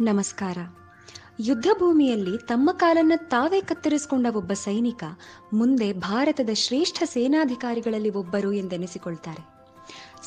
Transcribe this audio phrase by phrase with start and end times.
[0.00, 0.56] ನಮಸ್ಕಾರ.
[1.40, 5.04] ಯುದ್ಧ ಭೂಮಿಯಲ್ಲಿ ತಮ್ಮ ಕಾಲನ್ನ ತಾವೇ ಕತ್ತರಿಸಿಕೊಂಡ ಒಬ್ಬ ಸೈನಿಕ
[5.52, 9.44] ಮುಂದೆ ಭಾರತದ ಶ್ರೇಷ್ಠ ಸೇನಾಧಿಕಾರಿಗಳಲ್ಲಿ ಒಬ್ಬರು ಎಂದೆನಿಸಿಕೊಳ್ತಾರೆ.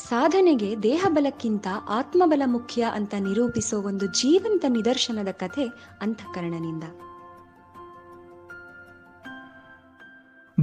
[0.08, 5.64] ಸಾಧನೆಗೆ ದೇಹಬಲಕ್ಕಿಂತ ಆತ್ಮಬಲ ಮುಖ್ಯ ಅಂತ ನಿರೂಪಿಸೋ ಒಂದು ಜೀವಂತ ನಿದರ್ಶನದ ಕಥೆ
[6.00, 6.84] ಅಂತಃಕರಣನಿಂದ.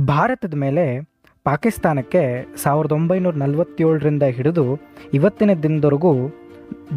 [0.07, 1.12] ಭಾರತದ ಮೇಲೆ
[1.43, 4.66] ಪಾಕಿಸ್ತಾನಕ್ಕೆ ಸಾವಿರದ ಒಂಬೈನೂರ ನಲವತ್ತೇಳರಿಂದ ಹಿಡಿದು
[5.14, 6.14] ಇವತ್ತಿನ ದಿನದವರೆಗೂ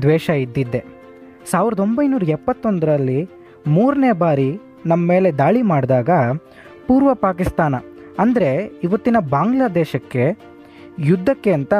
[0.01, 0.94] ದ್ವೇಷ ಇದ್ದಿದ್ದೆ.
[1.51, 3.21] ಸಾವಿರದ ಒಂಬೈನೂರ ಎಪ್ಪತ್ತೊಂದರಲ್ಲಿ
[3.75, 4.51] ಮೂರನೇ ಬಾರಿ
[4.91, 6.11] ನಮ್ಮ ಮೇಲೆ ದಾಳಿ ಮಾಡಿದಾಗ
[6.87, 7.75] ಪೂರ್ವ ಪಾಕಿಸ್ತಾನ,
[8.23, 8.51] ಅಂದರೆ
[8.87, 10.25] ಇವತ್ತಿನ ಬಾಂಗ್ಲಾದೇಶಕ್ಕೆ
[11.09, 11.75] ಯುದ್ಧಕ್ಕೆ ಅಂತ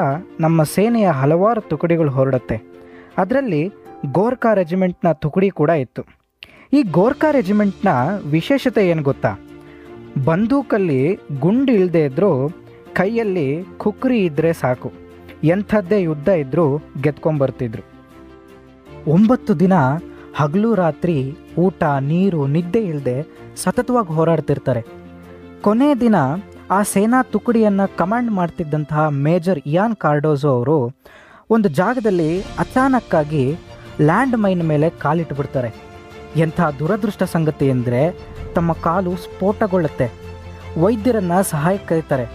[0.45, 2.57] ನಮ್ಮ ಸೇನೆಯ ಹಲವಾರು ತುಕಡಿಗಳು ಹೊರಡುತ್ತೆ.
[3.21, 3.63] ಅದರಲ್ಲಿ
[4.17, 6.01] ಗೋರ್ಖಾ ರೆಜಿಮೆಂಟ್ನ ತುಕಡಿ ಕೂಡ ಇತ್ತು.
[6.77, 7.89] ಈ ಗೋರ್ಖಾ ರೆಜಿಮೆಂಟ್ನ
[8.35, 9.31] ವಿಶೇಷತೆ ಏನು ಗೊತ್ತಾ?
[10.27, 11.01] ಬಂದೂಕಲ್ಲಿ
[11.43, 12.31] ಗುಂಡು ಇಲ್ಲದೆ ಇದ್ದರೂ
[12.99, 13.47] ಕೈಯಲ್ಲಿ
[13.83, 14.89] ಕುಕ್ರಿ ಇದ್ದರೆ ಸಾಕು.
[15.53, 16.67] ಎಂಥದ್ದೇ ಯುದ್ಧ ಇದ್ದರೂ
[17.05, 17.83] ಗೆದ್ಕೊಂಬರ್ತಿದ್ರು.
[19.13, 19.73] ಒಂಬತ್ತು ದಿನ
[20.35, 21.15] ಹಗಲು ರಾತ್ರಿ
[21.57, 23.17] ಊಟ, ನೀರು, ನಿದ್ದೆ ಇಲ್ಲದೆ
[23.55, 24.81] ಸತತವಾಗಿ ಹೋರಾಡ್ತಿರ್ತಾರೆ.
[25.61, 26.15] ಕೊನೆಯ ದಿನ
[26.71, 30.77] ಆ ಸೇನಾ ತುಕಡಿಯನ್ನು ಕಮಾಂಡ್ ಮಾಡ್ತಿದ್ದಂತಹ ಮೇಜರ್ ಇಯಾನ್ ಕಾರ್ಡೋಸೋ ಅವರು
[31.49, 33.43] ಒಂದು ಜಾಗದಲ್ಲಿ ಅಚಾನಕ್ಕಾಗಿ
[34.01, 35.69] ಲ್ಯಾಂಡ್ ಮೈನ್ ಮೇಲೆ ಕಾಲಿಟ್ಟುಬಿಡ್ತಾರೆ
[36.35, 38.01] ಎಂಥ ದುರದೃಷ್ಟ ಸಂಗತಿ ಎಂದರೆ
[38.55, 40.07] ತಮ್ಮ ಕಾಲು ಸ್ಫೋಟಗೊಳ್ಳುತ್ತೆ.
[40.81, 42.25] ವೈದ್ಯರನ್ನು ಸಹಾಯ ಕರೀತಾರೆ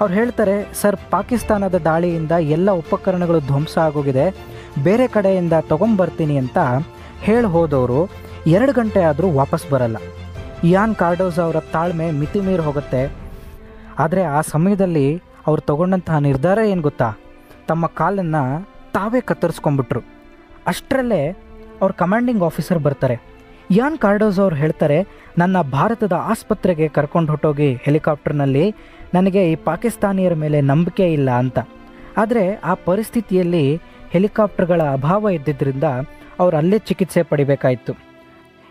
[0.00, 4.26] ಅವ್ರು ಹೇಳ್ತಾರೆ, ಸರ್, ಪಾಕಿಸ್ತಾನದ ದಾಳಿಯಿಂದ ಎಲ್ಲ ಉಪಕರಣಗಳು ಧ್ವಂಸ ಆಗೋಗಿದೆ.
[4.86, 6.58] ಬೇರೆ ಕಡೆಯಿಂದ ತೊಗೊಂಬರ್ತೀನಿ ಅಂತ
[7.26, 8.00] ಹೇಳಿ ಹೋದವರು
[8.56, 9.98] ಎರಡು ಗಂಟೆ ಆದರೂ ವಾಪಸ್ ಬರಲ್ಲ.
[10.68, 13.02] ಇಯಾನ್ ಕಾರ್ಡೋಸ್ ಅವರ ತಾಳ್ಮೆ ಮಿತಿ ಮೀರಿ ಹೋಗುತ್ತೆ.
[14.04, 15.06] ಆದರೆ ಆ ಸಮಯದಲ್ಲಿ
[15.48, 17.08] ಅವ್ರು ತಗೊಂಡಂತಹ ನಿರ್ಧಾರ ಏನು ಗೊತ್ತಾ?
[17.68, 18.42] ತಮ್ಮ ಕಾಲನ್ನು
[18.96, 20.02] ತಾವೇ ಕತ್ತರಿಸ್ಕೊಂಬಿಟ್ರು
[20.72, 21.22] ಅಷ್ಟರಲ್ಲೇ
[21.80, 23.16] ಅವ್ರ ಕಮಾಂಡಿಂಗ್ ಆಫೀಸರ್ ಬರ್ತಾರೆ.
[23.74, 24.98] ಇಯಾನ್ ಕಾರ್ಡೋಸ್ ಅವ್ರು ಹೇಳ್ತಾರೆ,
[25.40, 28.66] ನನ್ನ ಭಾರತದ ಆಸ್ಪತ್ರೆಗೆ ಕರ್ಕೊಂಡು ಹೊಟ್ಟೋಗಿ ಹೆಲಿಕಾಪ್ಟರ್ನಲ್ಲಿ
[29.14, 31.58] ನನಗೆ ಈ ಪಾಕಿಸ್ತಾನಿಯರ ಮೇಲೆ ನಂಬಿಕೆ ಇಲ್ಲ ಅಂತ.
[32.22, 33.64] ಆದರೆ ಆ ಪರಿಸ್ಥಿತಿಯಲ್ಲಿ
[34.14, 35.86] ಹೆಲಿಕಾಪ್ಟರ್ಗಳ ಅಭಾವ ಇದ್ದಿದ್ದರಿಂದ
[36.40, 37.92] ಅವರು ಅಲ್ಲೇ ಚಿಕಿತ್ಸೆ ಪಡಿಬೇಕಾಯಿತು.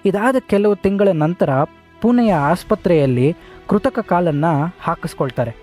[0.05, 1.49] ಇದಾದ ಕೆಲವು ತಿಂಗಳ ನಂತರ
[2.01, 3.27] ಪುಣೆಯ ಆಸ್ಪತ್ರೆಯಲ್ಲಿ
[3.69, 4.53] ಕೃತಕ ಕಾಲನ್ನು
[4.85, 5.53] ಹಾಕಿಸ್ಕೊಳ್ತಾರೆ.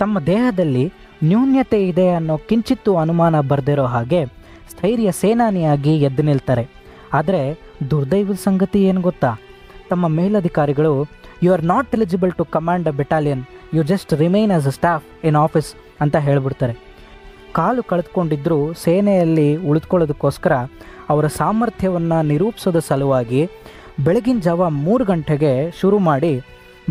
[0.00, 0.82] ತಮ್ಮ ದೇಹದಲ್ಲಿ
[1.28, 4.20] ನ್ಯೂನ್ಯತೆ ಇದೆ ಅನ್ನೋ ಕಿಂಚಿತ್ತು ಅನುಮಾನ ಬರೆದಿರೋ ಹಾಗೆ
[4.72, 6.64] ಸ್ಥೈರ್ಯ ಸೇನಾನಿಯಾಗಿ ಎದ್ದು ನಿಲ್ತಾರೆ.
[7.18, 7.42] ಆದರೆ
[7.90, 9.30] ದುರ್ದೈವದ ಸಂಗತಿ ಏನು ಗೊತ್ತಾ?
[9.90, 10.92] ತಮ್ಮ ಮೇಲಧಿಕಾರಿಗಳು
[11.44, 13.42] you are not eligible to command a battalion
[13.76, 15.70] you just remain as a staff in office
[16.04, 16.74] ಅಂತ ಹೇಳ್ಬಿಡ್ತಾರೆ.
[17.54, 20.54] ಕಾಲು ಕಳೆದುಕೊಂಡಿದ್ದರೂ ಸೇನೆಯಲ್ಲಿ ಉಳಿದುಕೊಳ್ಳೋದಕ್ಕೋಸ್ಕರ
[21.12, 23.42] ಅವರ ಸಾಮರ್ಥ್ಯವನ್ನು ನಿರೂಪಿಸೋದ ಸಲುವಾಗಿ
[24.04, 26.32] ಬೆಳಗಿನ ಜಾವ ಮೂರು ಗಂಟೆಗೆ ಶುರು ಮಾಡಿ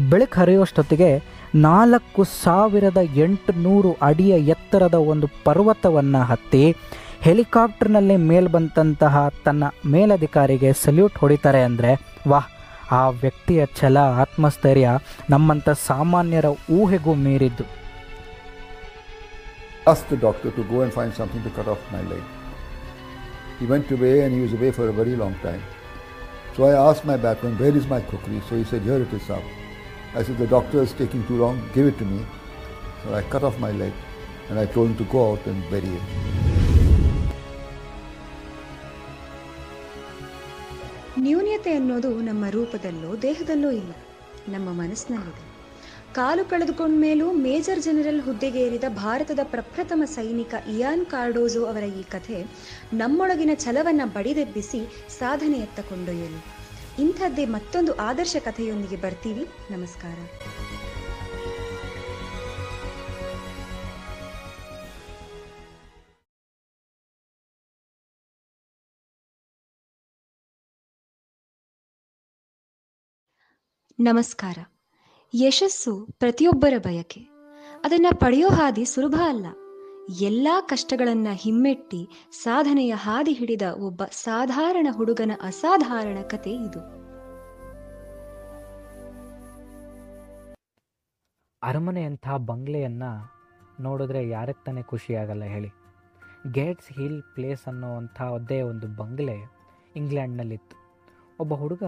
[0.09, 1.11] ಬೆಳಕು ಹರಿಯುವಷ್ಟೊತ್ತಿಗೆ
[1.55, 6.75] ನಾಲ್ಕು ಸಾವಿರದ ಎಂಟುನೂರು ಅಡಿಯ ಎತ್ತರದ ಒಂದು ಪರ್ವತವನ್ನು ಹತ್ತಿ
[7.21, 11.91] ಹೆಲಿಕಾಪ್ಟರ್ನಲ್ಲಿ ಮೇಲ್ ಬಂದಂತಹ ತನ್ನ ಮೇಲಧಿಕಾರಿಗೆ ಸಲ್ಯೂಟ್ ಹೊಡಿತಾರೆ ಅಂದರೆ
[12.27, 12.49] ವಾಹ್,
[12.91, 14.89] ಆ ವ್ಯಕ್ತಿಯ ಛಲ, ಆತ್ಮಸ್ಥೈರ್ಯ
[15.29, 17.65] ನಮ್ಮಂಥ ಸಾಮಾನ್ಯರ ಊಹೆಗೂ ಮೀರಿದ್ದು.
[19.86, 22.22] asked the doctor to go and find something to cut off my leg.
[23.58, 25.62] He went away and he was away for a very long time.
[26.56, 28.40] So I asked my backman, where is my kukri?
[28.48, 29.42] So he said, here it is up.
[30.14, 32.24] I said, the doctor is taking too long, give it to me.
[33.04, 33.92] So I cut off my leg
[34.48, 36.06] and I told him to go out and bury it.
[41.24, 43.92] ನ್ಯೂನ್ಯತೆ ಅನ್ನೋದು ನಮ್ಮ ರೂಪದಲ್ಲೋ ದೇಹದಲ್ಲೋ ಇಲ್ಲ
[44.54, 45.45] ನಮ್ಮ ಮನಸ್ಸಿನಲ್ಲಿದೆ
[46.17, 52.37] ಕಾಲು ಕಳೆದುಕೊಂಡ ಮೇಲೂ major general ಹುದ್ದೆಗೇರಿದ ಭಾರತದ ಪ್ರಪ್ರಥಮ ಸೈನಿಕ Ian ಕಾರ್ಡೋಜೋ ಅವರ ಈ ಕಥೆ
[52.93, 54.79] ನಮ್ಮೊಳಗಿನ ಛಲವನ್ನು ಬಡಿದೆಬ್ಬಿಸಿ
[55.19, 56.39] ಸಾಧನೆಯತ್ತ ಕೊಂಡೊಯ್ಯಲು.
[57.01, 59.45] ಇಂಥದ್ದೇ ಮತ್ತೊಂದು ಆದರ್ಶ ಕಥೆಯೊಂದಿಗೆ ಬರ್ತೀವಿ.
[59.71, 60.17] ನಮಸ್ಕಾರ.
[73.99, 74.57] ನಮಸ್ಕಾರ.
[75.33, 77.19] ಯಶಸ್ಸು ಪ್ರತಿಯೊಬ್ಬರ ಬಯಕೆ.
[77.83, 79.45] ಅದನ್ನು ಪಡೆಯೋ ಹಾದಿ ಸುಲಭ ಅಲ್ಲ.
[80.19, 86.79] ಎಲ್ಲ ಕಷ್ಟಗಳನ್ನು ಹಿಮ್ಮೆಟ್ಟಿ ಸಾಧನೆಯ ಹಾದಿ ಹಿಡಿದ ಒಬ್ಬ ಸಾಧಾರಣ ಹುಡುಗನ ಅಸಾಧಾರಣ ಕತೆ ಇದು.
[91.63, 93.37] ಅರಮನೆಯಂಥ ಬಂಗ್ಲೆಯನ್ನು
[93.83, 95.69] ನೋಡಿದ್ರೆ ಯಾರಕ್ಕೆ ತಾನೇ ಖುಷಿಯಾಗಲ್ಲ ಹೇಳಿ.
[96.51, 99.35] ಗೇಟ್ಸ್ ಹಿಲ್ ಪ್ಲೇಸ್ ಅನ್ನೋವಂಥ ಒಂದೇ ಒಂದು ಬಂಗ್ಲೆ
[99.95, 100.77] ಇಂಗ್ಲೆಂಡ್ನಲ್ಲಿತ್ತು.
[101.39, 101.83] ಒಬ್ಬ ಹುಡುಗ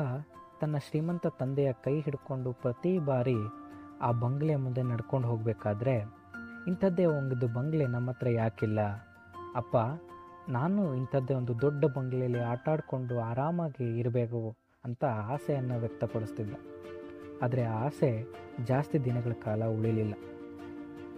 [0.61, 3.35] ತನ್ನ ಶ್ರೀಮಂತ ತಂದೆಯ ಕೈ ಹಿಡ್ಕೊಂಡು ಪ್ರತಿ ಬಾರಿ
[4.01, 5.95] ಆ ಬಂಗ್ಲೆ ಮುಂದೆ ನಡ್ಕೊಂಡು ಹೋಗಬೇಕಾದ್ರೆ
[6.67, 8.79] ಇಂಥದ್ದೇ ಒಂದು ಬಂಗ್ಲೆ ನಮ್ಮ ಹತ್ರ ಯಾಕಿಲ್ಲ.
[9.55, 9.77] ಅಪ್ಪ,
[10.49, 16.53] ನಾನು ಇಂಥದ್ದೇ ಒಂದು ದೊಡ್ಡ ಬಂಗ್ಲೆಯಲ್ಲಿ ಆಟಾಡಿಕೊಂಡು ಆರಾಮಾಗಿ ಇರಬೇಕು ಅಂತ ಆಸೆಯನ್ನು ವ್ಯಕ್ತಪಡಿಸ್ತಿದ್ದ.
[17.41, 18.25] ಆದರೆ ಆ ಆಸೆ
[18.65, 20.13] ಜಾಸ್ತಿ ದಿನಗಳ ಕಾಲ ಉಳಿಲಿಲ್ಲ.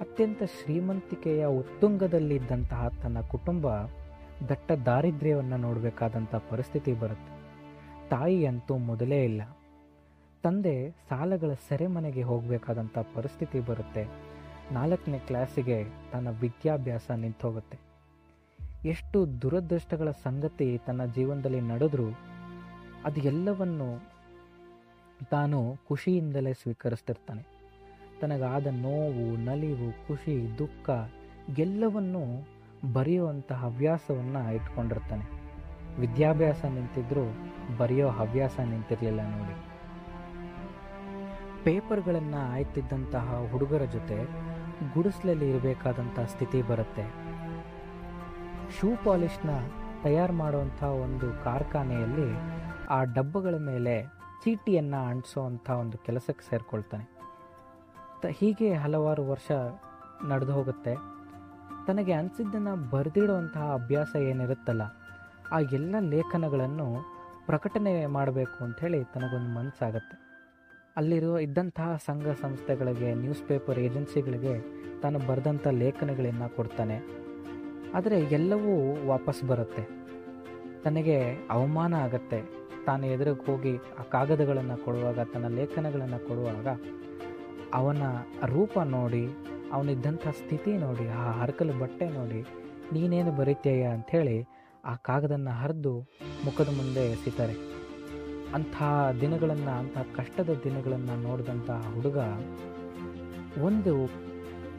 [0.01, 3.67] ಅತ್ಯಂತ ಶ್ರೀಮಂತಿಕೆಯ ಉತ್ತುಂಗದಲ್ಲಿದ್ದಂತಹ ತನ್ನ ಕುಟುಂಬ
[4.49, 7.30] ದಟ್ಟ ದಾರಿದ್ರ್ಯವನ್ನು ನೋಡಬೇಕಾದಂಥ ಪರಿಸ್ಥಿತಿ ಬರುತ್ತೆ.
[8.11, 9.41] ತಾಯಿ ಅಂತೂ ಮೊದಲೇ ಇಲ್ಲ.
[10.43, 14.07] ತಂದೆ ಸಾಲಗಳ ಸೆರೆಮನೆಗೆ ಹೋಗಬೇಕಾದಂಥ ಪರಿಸ್ಥಿತಿ ಬರುತ್ತೆ.
[14.71, 17.79] ನಾಲ್ಕನೇ ಕ್ಲಾಸಿಗೆ ತನ್ನ ವಿದ್ಯಾಭ್ಯಾಸ ನಿಂತೋಗುತ್ತೆ.
[18.85, 22.15] ಎಷ್ಟು ದುರದೃಷ್ಟಗಳ ಸಂಗತಿ ತನ್ನ ಜೀವನದಲ್ಲಿ ನಡೆದರೂ
[23.05, 24.09] ಅದು ಎಲ್ಲವನ್ನು
[25.31, 27.45] ತಾನು ಖುಷಿಯಿಂದಲೇ ಸ್ವೀಕರಿಸ್ತಿರ್ತಾನೆ.
[28.21, 30.89] ತನಗಾದ ನೋವು, ನಲಿವು, ಖುಷಿ, ದುಃಖ
[31.59, 32.47] ಎಲ್ಲವನ್ನೂ
[32.93, 35.40] ಬರೆಯುವಂಥ ಹವ್ಯಾಸವನ್ನು ಇಟ್ಕೊಂಡಿರ್ತಾನೆ.
[35.99, 39.55] ವಿದ್ಯಾಭ್ಯಾಸ ನಿಂತಿದ್ರು ಬರೆಯೋ ಹವ್ಯಾಸ ನಿಂತಿರಲಿಲ್ಲ ನೋಡಿ.
[41.63, 44.23] ಪೇಪರ್ಗಳನ್ನು ಆಯ್ತಿದ್ದಂತಹ ಹುಡುಗರ ಜೊತೆ
[44.93, 47.13] ಗುಡಿಸ್ಲಲ್ಲಿ ಇರಬೇಕಾದಂಥ ಸ್ಥಿತಿ ಬರುತ್ತೆ.
[48.79, 49.49] ಶೂ ಪಾಲಿಶ್ನ
[50.03, 52.35] ತಯಾರು ಮಾಡುವಂಥ ಒಂದು ಕಾರ್ಖಾನೆಯಲ್ಲಿ
[52.89, 54.03] ಆ ಡಬ್ಬಗಳ ಮೇಲೆ
[54.43, 57.17] ಚೀಟಿಯನ್ನು ಅಂಟಿಸೋ ಅಂಥ ಒಂದು ಕೆಲಸಕ್ಕೆ ಸೇರಿಕೊಳ್ತಾನೆ.
[58.21, 59.51] ತ ಹೀಗೆ ಹಲವಾರು ವರ್ಷ
[60.27, 60.95] ನಡೆದು ಹೋಗುತ್ತೆ.
[61.87, 64.81] ತನಗೆ ಅನಿಸಿದ್ದನ್ನು ಬರೆದಿಡುವಂತಹ ಅಭ್ಯಾಸ ಏನಿರುತ್ತಲ್ಲ.
[65.51, 66.87] ಆ ಎಲ್ಲ ಲೇಖನಗಳನ್ನು
[67.45, 70.17] ಪ್ರಕಟಣೆ ಮಾಡಬೇಕು ಅಂಥೇಳಿ ತನಗೊಂದು ಮನಸ್ಸಾಗತ್ತೆ.
[70.97, 74.53] ಅಲ್ಲಿರುವ ಇದ್ದಂತಹ ಸಂಘ ಸಂಸ್ಥೆಗಳಿಗೆ ನ್ಯೂಸ್ ಪೇಪರ್ ಏಜೆನ್ಸಿಗಳಿಗೆ
[75.01, 76.97] ತಾನು ಬರೆದಂಥ ಲೇಖನಗಳನ್ನು ಕೊಡ್ತಾನೆ.
[77.93, 78.73] ಆದರೆ ಎಲ್ಲವೂ
[79.07, 79.83] ವಾಪಸ್ ಬರುತ್ತೆ.
[80.83, 81.17] ತನಗೆ
[81.49, 82.61] ಅವಮಾನ ಆಗತ್ತೆ.
[82.85, 86.67] ತಾನು ಎದುರಿಗೆ ಹೋಗಿ ಆ ಕಾಗದಗಳನ್ನು ಕೊಡುವಾಗ, ತನ್ನ ಲೇಖನಗಳನ್ನು ಕೊಡುವಾಗ
[87.73, 88.01] ಅವನ
[88.45, 89.27] ರೂಪ ನೋಡಿ,
[89.73, 92.41] ಅವನಿದ್ದಂಥ ಸ್ಥಿತಿ ನೋಡಿ, ಆ ಹರಕಲು ಬಟ್ಟೆ ನೋಡಿ,
[92.93, 95.99] ನೀನೇನು ಬರೀತೀಯ ಅಂಥೇಳಿ ಆ ಕಾಗದನ್ನು ಹರಿದು
[96.45, 97.53] ಮುಖದ ಮುಂದೆ ಎಸಿತಾರೆ.
[98.53, 98.83] ಅಂಥ
[99.21, 102.17] ದಿನಗಳನ್ನು, ಅಂಥ ಕಷ್ಟದ ದಿನಗಳನ್ನು ನೋಡಿದಂಥ ಹುಡುಗ
[103.63, 104.09] ಒಂದು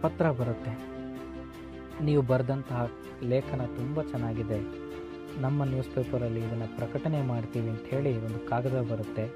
[0.02, 0.92] ಪತ್ರ ಬರುತ್ತೆ.
[2.04, 2.90] ನೀವು ಬರೆದಂತಹ
[3.22, 4.92] ಲೇಖನ ತುಂಬ ಚೆನ್ನಾಗಿದೆ.
[5.40, 9.28] ನಮ್ಮ ನ್ಯೂಸ್ ಪೇಪರಲ್ಲಿ ಇದನ್ನು ಪ್ರಕಟಣೆ ಮಾಡ್ತೀವಿ ಅಂತ ಹೇಳಿ ಒಂದು ಕಾಗದ ಬರುತ್ತೆ.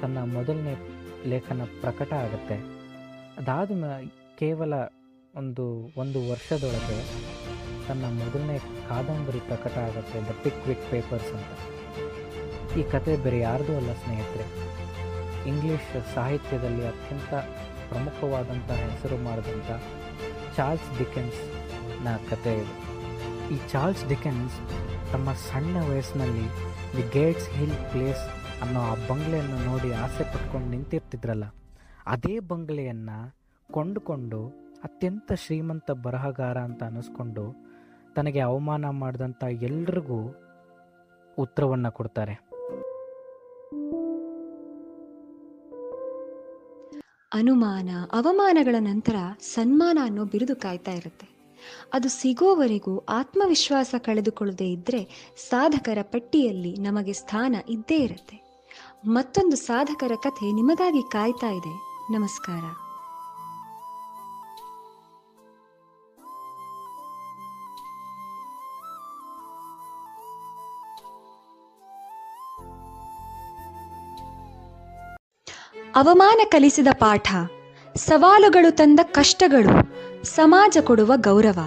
[0.00, 0.88] ತನ್ನ ಮೊದಲನೇ
[1.26, 2.54] ಲೇಖನ ಪ್ರಕಟ ಆಗುತ್ತೆ.
[3.38, 3.70] ಅದಾದ
[4.38, 4.74] ಕೇವಲ
[5.38, 5.64] ಒಂದು
[6.02, 6.96] ಒಂದು ವರ್ಷದೊಳಗೆ
[7.86, 8.56] ತನ್ನ ಮೊದಲನೇ
[8.88, 11.50] ಕಾದಂಬರಿ ಪ್ರಕಟ ಆಗುತ್ತೆ ದ ಪಿಕ್ ವಿಕ್ ಪೇಪರ್ಸ್ ಅಂತ.
[12.78, 14.46] ಈ ಕತೆ ಬೇರೆ ಯಾರ್ದೂ ಅಲ್ಲ, ಸ್ನೇಹಿತರೆ.
[15.50, 17.32] ಇಂಗ್ಲೀಷ್ ಸಾಹಿತ್ಯದಲ್ಲಿ ಅತ್ಯಂತ
[17.90, 19.70] ಪ್ರಮುಖವಾದಂಥ ಹೆಸರು ಮಾಡಿದಂಥ
[20.56, 22.74] ಚಾರ್ಲ್ಸ್ ಡಿಕೆನ್ಸ್ನ ಕತೆ ಇದು.
[23.54, 24.56] ಈ ಚಾರ್ಲ್ಸ್ ಡಿಕೆನ್ಸ್
[25.12, 26.46] ತಮ್ಮ ಸಣ್ಣ ವಯಸ್ಸಿನಲ್ಲಿ
[26.96, 28.24] ದಿ ಗೇಟ್ಸ್ ಹಿಲ್ ಪ್ಲೇಸ್
[28.64, 31.46] ಅನ್ನೋ ಆ ಬಂಗ್ಲೆಯನ್ನು ನೋಡಿ ಆಸೆ ಪಟ್ಕೊಂಡು ನಿಂತಿರ್ತಿದ್ರಲ್ಲ,
[32.14, 33.18] ಅದೇ ಬಂಗ್ಲೆಯನ್ನು
[33.68, 34.40] ಕೊಂಡುಕೊಂಡು
[34.84, 37.70] ಅತ್ಯಂತ ಶ್ರೀಮಂತ ಬರಹಗಾರ ಅಂತ ಅನ್ನಿಸ್ಕೊಂಡು
[38.16, 40.34] ತನಗೆ ಅವಮಾನ ಮಾಡಿದಂಥ ಎಲ್ರಿಗೂ
[41.38, 42.32] ಉತ್ತರವನ್ನು ಕೊಡ್ತಾರೆ.
[47.32, 51.28] ಅನುಮಾನ, ಅವಮಾನಗಳ ನಂತರ ಸನ್ಮಾನ ಅನ್ನೋ ಬಿರುದು ಕಾಯ್ತಾ ಇರುತ್ತೆ.
[51.92, 58.66] ಅದು ಸಿಗೋವರೆಗೂ ಆತ್ಮವಿಶ್ವಾಸ ಕಳೆದುಕೊಳ್ಳದೆ ಇದ್ರೆ ಸಾಧಕರ ಪಟ್ಟಿಯಲ್ಲಿ ನಮಗೆ ಸ್ಥಾನ ಇದ್ದೇ ಇರುತ್ತೆ.
[59.06, 61.74] ಮತ್ತೊಂದು ಸಾಧಕರ ಕಥೆ ನಿಮಗಾಗಿ ಕಾಯ್ತಾ ಇದೆ.
[62.12, 62.89] ನಮಸ್ಕಾರ.
[75.96, 77.34] ಅವಮಾನ ಕಲಿಸಿದ ಪಾಠ,
[77.96, 79.74] ಸವಾಲುಗಳು ತಂದ ಕಷ್ಟಗಳು,
[80.24, 81.58] ಸಮಾಜ ಕೊಡುವ ಗೌರವ,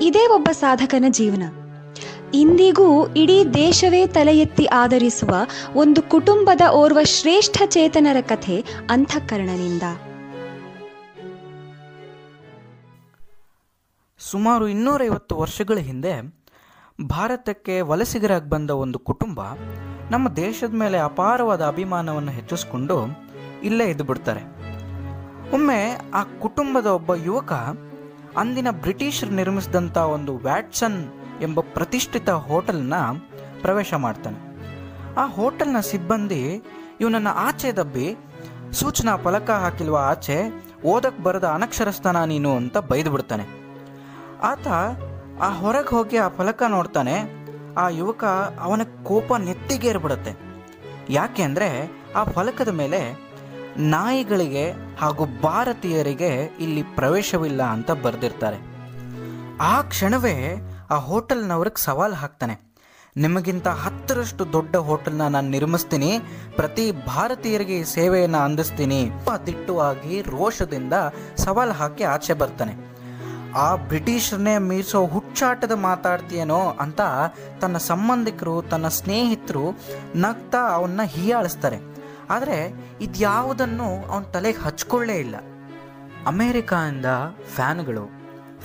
[0.00, 1.42] ಇದೇ ಒಬ್ಬ ಸಾಧಕನ ಜೀವನ.
[2.34, 5.34] ಇಂದಿಗೂ ಇಡೀ ದೇಶವೇ ತಲೆ ಎತ್ತಿ ಆಧರಿಸುವ
[5.74, 9.82] ಒಂದು ಕುಟುಂಬದ ಓರ್ವ ಶ್ರೇಷ್ಠ ಚೇತನರ ಕಥೆ ಅಂತಃಕರಣನಿಂದ
[14.20, 16.42] ಸುಮಾರು ಇನ್ನೂರೈವತ್ತು ವರ್ಷಗಳ ಹಿಂದೆ
[17.08, 19.40] ಭಾರತಕ್ಕೆ ವಲಸಿಗರಾಗಿ ಬಂದ ಒಂದು ಕುಟುಂಬ
[20.10, 22.96] ನಮ್ಮ ದೇಶದ ಮೇಲೆ ಅಪಾರವಾದ ಅಭಿಮಾನವನ್ನು ಹೆಚ್ಚಿಸ್ಕೊಂಡು
[23.68, 24.42] ಇಲ್ಲೇ ಇದ್ದು ಬಿಡ್ತಾರೆ.
[25.56, 25.80] ಒಮ್ಮೆ
[26.18, 27.52] ಆ ಕುಟುಂಬದ ಒಬ್ಬ ಯುವಕ
[28.42, 30.98] ಅಂದಿನ ಬ್ರಿಟಿಷರು ನಿರ್ಮಿಸಿದಂಥ ಒಂದು ವ್ಯಾಟ್ಸನ್
[31.46, 32.94] ಎಂಬ ಪ್ರತಿಷ್ಠಿತ ಹೋಟೆಲ್ನ
[33.62, 34.38] ಪ್ರವೇಶ ಮಾಡ್ತಾನೆ.
[35.20, 36.42] ಆ ಹೋಟೆಲ್ನ ಸಿಬ್ಬಂದಿ
[37.00, 38.08] ಇವನನ್ನು ಆಚೆ ದಬ್ಬಿ,
[38.80, 40.36] ಸೂಚನಾ ಫಲಕ ಹಾಕಿಲ್ವ ಆಚೆ
[40.92, 43.44] ಓದಕ್ಕೆ ಬರದ ಅನಕ್ಷರಸ್ಥನ ನೀನು ಅಂತ ಬೈದು ಬಿಡ್ತಾನೆ.
[44.50, 44.68] ಆತ
[45.46, 47.16] ಆ ಹೊರಗೆ ಹೋಗಿ ಆ ಫಲಕ ನೋಡ್ತಾನೆ,
[47.82, 48.24] ಆ ಯುವಕ
[48.66, 50.32] ಅವನ ಕೋಪ ನೆತ್ತಿಗೇರ್ಬಿಡುತ್ತೆ.
[51.10, 51.68] ಯಾಕೆ ಅಂದರೆ
[52.16, 53.00] ಆ ಫಲಕದ ಮೇಲೆ
[53.78, 58.72] ನಾಯಿಗಳಿಗೆ ಹಾಗೂ ಭಾರತೀಯರಿಗೆ ಇಲ್ಲಿ ಪ್ರವೇಶವಿಲ್ಲ ಅಂತ ಬರೆದಿರ್ತಾರೆ.
[59.60, 62.72] ಆ ಕ್ಷಣವೇ ಆ ಹೋಟೆಲ್ನವ್ರಿಗೆ ಸವಾಲು ಹಾಕ್ತಾನೆ.
[63.16, 66.18] ನಿಮಗಿಂತ ಹತ್ತರಷ್ಟು ದೊಡ್ಡ ಹೋಟೆಲ್ನ ನಾನು ನಿರ್ಮಿಸ್ತೀನಿ,
[66.56, 69.10] ಪ್ರತಿ ಭಾರತೀಯರಿಗೆ ಈ ಸೇವೆಯನ್ನು ಅಂದಿಸ್ತೀನಿ
[69.46, 70.92] ದಿಟ್ಟುವಾಗಿ ರೋಷದಿಂದ
[71.36, 72.92] ಸವಾಲು ಹಾಕಿ ಆಚೆ ಬರ್ತಾನೆ.
[73.54, 77.00] ಆ ಬ್ರಿಟಿಷರನ್ನೇ ಮೀರಿಸೋ ಹುಚ್ಚಾಟದ ಮಾತಾಡ್ತೀಯನೋ ಅಂತ
[77.60, 79.78] ತನ್ನ ಸಂಬಂಧಿಕರು, ತನ್ನ ಸ್ನೇಹಿತರು
[80.14, 81.92] ನಗ್ತಾ ಅವನ್ನ ಹೀಯಾಳಿಸ್ತಾರೆ.
[82.32, 82.58] ಆದರೆ
[83.00, 85.36] ಇದ್ಯಾವುದನ್ನು ಅವನ ತಲೆಗೆ ಹಚ್ಕೊಳ್ಳೇ ಇಲ್ಲ.
[86.26, 87.08] ಅಮೇರಿಕಾದಿಂದ
[87.54, 88.04] ಫ್ಯಾನ್ಗಳು,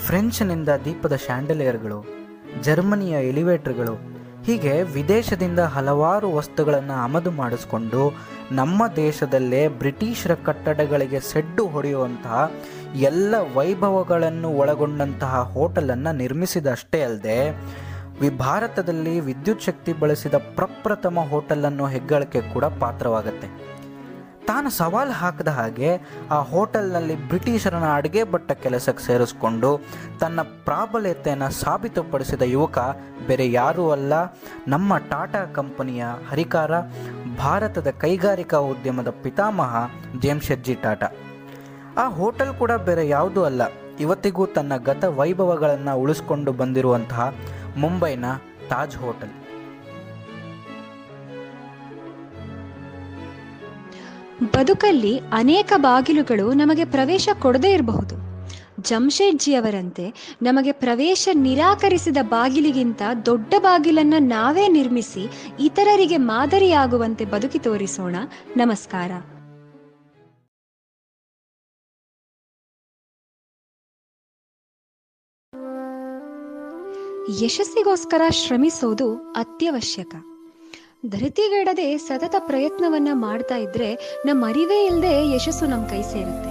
[0.06, 2.00] ಫ್ರೆಂಚ್ನಿಂದ ದೀಪದ ಶ್ಯಾಂಡಲಿಯರ್ಗಳು,
[2.64, 3.96] ಜರ್ಮನಿಯ ಎಲಿವೇಟರ್ಗಳು,
[4.48, 8.02] ಹೀಗೆ ವಿದೇಶದಿಂದ ಹಲವಾರು ವಸ್ತುಗಳನ್ನು ಆಮದು ಮಾಡಿಸ್ಕೊಂಡು
[8.52, 12.38] ನಮ್ಮ ದೇಶದಲ್ಲೇ ಬ್ರಿಟಿಷರ ಕಟ್ಟಡಗಳಿಗೆ ಸೆಡ್ಡು ಹೊಡೆಯುವಂತಹ
[13.10, 17.40] ಎಲ್ಲ ವೈಭವಗಳನ್ನು ಒಳಗೊಂಡಂತಹ ಹೋಟೆಲನ್ನು ನಿರ್ಮಿಸಿದಷ್ಟೇ ಅಲ್ಲದೆ
[18.22, 23.48] ವಿ ಭಾರತದಲ್ಲಿ ವಿದ್ಯುತ್ ಶಕ್ತಿ ಬಳಸಿದ ಪ್ರಪ್ರಥಮ ಹೋಟೆಲ್ ಅನ್ನೋ ಹೆಗ್ಗಳಿಕೆ ಕೂಡ ಪಾತ್ರವಾಗುತ್ತೆ.
[24.48, 25.90] ತಾನು ಸವಾಲು ಹಾಕಿದ ಹಾಗೆ
[26.32, 29.82] ಆ ಹೋಟೆಲ್ನಲ್ಲಿ ಬ್ರಿಟಿಷರನ್ನ ಅಡುಗೆ ಭಟ್ಟ ಕೆಲಸಕ್ಕೆ ಸೇರಿಸ್ಕೊಂಡು
[30.20, 32.78] ತನ್ನ ಪ್ರಾಬಲ್ಯತೆಯನ್ನು ಸಾಬೀತುಪಡಿಸಿದ ಯುವಕ
[33.28, 34.14] ಬೇರೆ ಯಾರೂ ಅಲ್ಲ,
[34.68, 36.72] ನಮ್ಮ ಟಾಟಾ ಕಂಪನಿಯ ಹರಿಕಾರ,
[37.40, 39.76] ಭಾರತದ ಕೈಗಾರಿಕಾ ಉದ್ಯಮದ ಪಿತಾಮಹ
[40.22, 41.10] ಜೇಮ್ಶೆಡ್ಜಿ ಟಾಟಾ.
[41.98, 43.62] ಆ ಹೋಟೆಲ್ ಕೂಡ ಬೇರೆ ಯಾವುದೂ ಅಲ್ಲ.
[44.00, 47.34] ಇವತ್ತಿಗೂ ತನ್ನ ಗತ ವೈಭವಗಳನ್ನು ಉಳಿಸ್ಕೊಂಡು ಬಂದಿರುವಂತಹ
[47.78, 48.26] ಮುಂಬೈನ
[48.70, 49.32] ತಾಜ್ ಹೋಟೆಲ್.
[54.54, 58.16] ಬದುಕಲ್ಲಿ ಅನೇಕ ಬಾಗಿಲುಗಳು ನಮಗೆ ಪ್ರವೇಶ ಕೊಡದೇ ಇರಬಹುದು.
[58.82, 65.30] ಜಮ್ಶೆಡ್ಜಿಯವರಂತೆ ನಮಗೆ ಪ್ರವೇಶ ನಿರಾಕರಿಸಿದ ಬಾಗಿಲಿಗಿಂತ ದೊಡ್ಡ ಬಾಗಿಲನ್ನ ನಾವೇ ನಿರ್ಮಿಸಿ
[65.60, 68.16] ಇತರರಿಗೆ ಮಾದರಿಯಾಗುವಂತೆ ಬದುಕಿ ತೋರಿಸೋಣ.
[68.58, 69.12] ನಮಸ್ಕಾರ.
[77.30, 80.16] ಯಶಸ್ಸಿಗೋಸ್ಕರ ಶ್ರಮಿಸೋದು ಅತ್ಯವಶ್ಯಕ.
[81.10, 86.50] ಧೃತಿಗೆಡದೆ ಸತತ ಪ್ರಯತ್ನವನ್ನ ಮಾಡ್ತಾ ಇದ್ರೆ ನಮ್ಮ ಅರಿವೇ ಇಲ್ಲದೆ ಯಶಸ್ಸು ನಮ್ಮ ಕೈ ಸೇರುತ್ತೆ.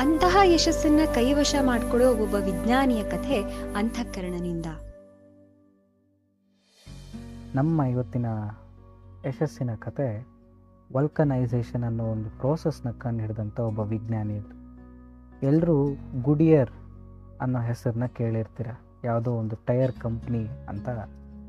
[0.00, 3.42] ಅಂತಹ ಯಶಸ್ಸನ್ನ ಕೈವಶ ಮಾಡ್ಕೊಳ್ಳೋ ಒಬ್ಬ ವಿಜ್ಞಾನಿಯ ಕಥೆ
[3.76, 4.66] ಅಂತಃಕರಣನಿಂದ.
[7.54, 8.26] ನಮ್ಮ ಇವತ್ತಿನ
[9.28, 10.26] ಯಶಸ್ಸಿನ ಕತೆ
[10.92, 14.38] ವಲ್ಕನೈಸೇಷನ್ ಅನ್ನೋ ಒಂದು ಪ್ರೋಸೆಸ್ನ ಕಂಡು ಹಿಡಿದಂಥ ಒಬ್ಬ ವಿಜ್ಞಾನಿ
[15.42, 15.88] ಎಲ್ಲರೂ
[16.22, 16.70] ಗುಡಿಯರ್
[17.40, 18.66] ಅನ್ನೋ ಹೆಸರನ್ನ ಕೇಳಿರ್ತೀರ?
[19.04, 20.88] ಯಾವುದೋ ಒಂದು ಟೈರ್ ಕಂಪ್ನಿ ಅಂತ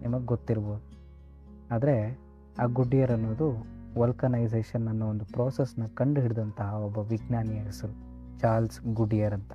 [0.02, 0.84] ನಿಮಗೆ ಗೊತ್ತಿರ್ಬೋದು.
[1.72, 1.96] ಆದರೆ
[2.60, 3.48] ಆ ಗುಡಿಯರ್ ಅನ್ನೋದು
[4.00, 7.94] ವಲ್ಕನೈಸೇಷನ್ ಅನ್ನೋ ಒಂದು ಪ್ರೋಸೆಸ್ನ ಕಂಡು ಹಿಡಿದಂತಹ ಒಬ್ಬ ವಿಜ್ಞಾನಿಯ ಹೆಸರು,
[8.40, 9.52] ಚಾರ್ಲ್ಸ್ ಗುಡಿಯರ್ ಅಂತ.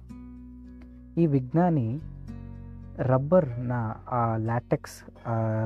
[1.19, 1.89] ಈ ವಿಜ್ಞಾನಿ
[3.11, 3.75] ರಬ್ಬರ್ನ
[4.11, 4.99] ಆ ಲ್ಯಾಟೆಕ್ಸ್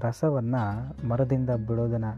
[0.01, 0.63] ರಸವನ್ನು
[1.09, 2.13] ಮರದಿಂದ ಬಿಡೋದನ್ನು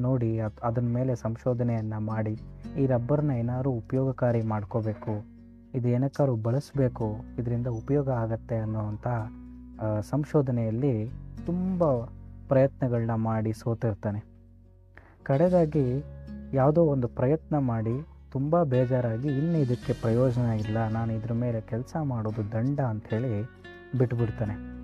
[0.00, 2.34] ನೋಡಿ ಅದು ಅದನ್ನ ಮೇಲೆ ಸಂಶೋಧನೆಯನ್ನು ಮಾಡಿ
[2.80, 5.14] ಈ ರಬ್ಬರ್ನ ಏನಾದರೂ ಉಪಯೋಗಕಾರಿ ಮಾಡ್ಕೋಬೇಕು,
[5.74, 9.06] ಇದು ಏನಕ್ಕಾದ್ರೂ ಬಳಸಬೇಕು, ಇದರಿಂದ ಉಪಯೋಗ ಆಗತ್ತೆ ಅನ್ನೋವಂಥ
[10.00, 11.10] ಸಂಶೋಧನೆಯಲ್ಲಿ
[11.46, 11.84] ತುಂಬ
[12.48, 14.24] ಪ್ರಯತ್ನಗಳನ್ನ ಮಾಡಿ ಸೋತಿರ್ತಾನೆ.
[15.22, 16.04] ಕಡೆದಾಗಿ
[16.54, 22.52] ಯಾವುದೋ ಒಂದು ಪ್ರಯತ್ನ ಮಾಡಿ ತುಂಬ ಬೇಜಾರಾಗಿ ಇನ್ನು ಇದಕ್ಕೆ ಪ್ರಯೋಜನ ಇಲ್ಲ, ನಾನು ಇದ್ರ ಮೇಲೆ ಕೆಲಸ ಮಾಡೋದು
[22.52, 23.42] ದಂಡ ಅಂಥೇಳಿ
[23.98, 24.78] ಬಿಟ್ಬಿಡ್ತಾನೆ.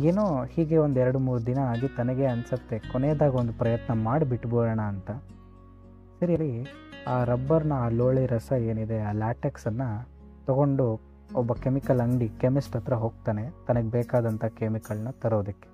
[0.00, 5.10] ಏನೋ ಹೀಗೆ ಒಂದು ಎರಡು ಮೂರು ದಿನ ಆಗಿ ತನಗೆ ಅನಿಸುತ್ತೆ, ಕೊನೆಯದಾಗ ಒಂದು ಪ್ರಯತ್ನ ಮಾಡಿ ಬಿಟ್ಬಿಡೋಣ ಅಂತ.
[6.20, 6.66] ಸರಿ,
[7.08, 10.08] ಆ ರಬ್ಬರ್ನ, ಆ ಲೋಳೆ ರಸ ಏನಿದೆ, ಆ ಲ್ಯಾಟೆಕ್ಸನ್ನು
[10.46, 13.50] ತಗೊಂಡು ಒಬ್ಬ ಕೆಮಿಕಲ್ ಅಂಗಡಿ ಕೆಮಿಸ್ಟ್ ಹತ್ರ ಹೋಗ್ತಾನೆ.
[13.68, 15.68] ತನಗೆ ಬೇಕಾದಂಥ ಕೆಮಿಕಲ್ನ ತರೋದಕ್ಕೆ.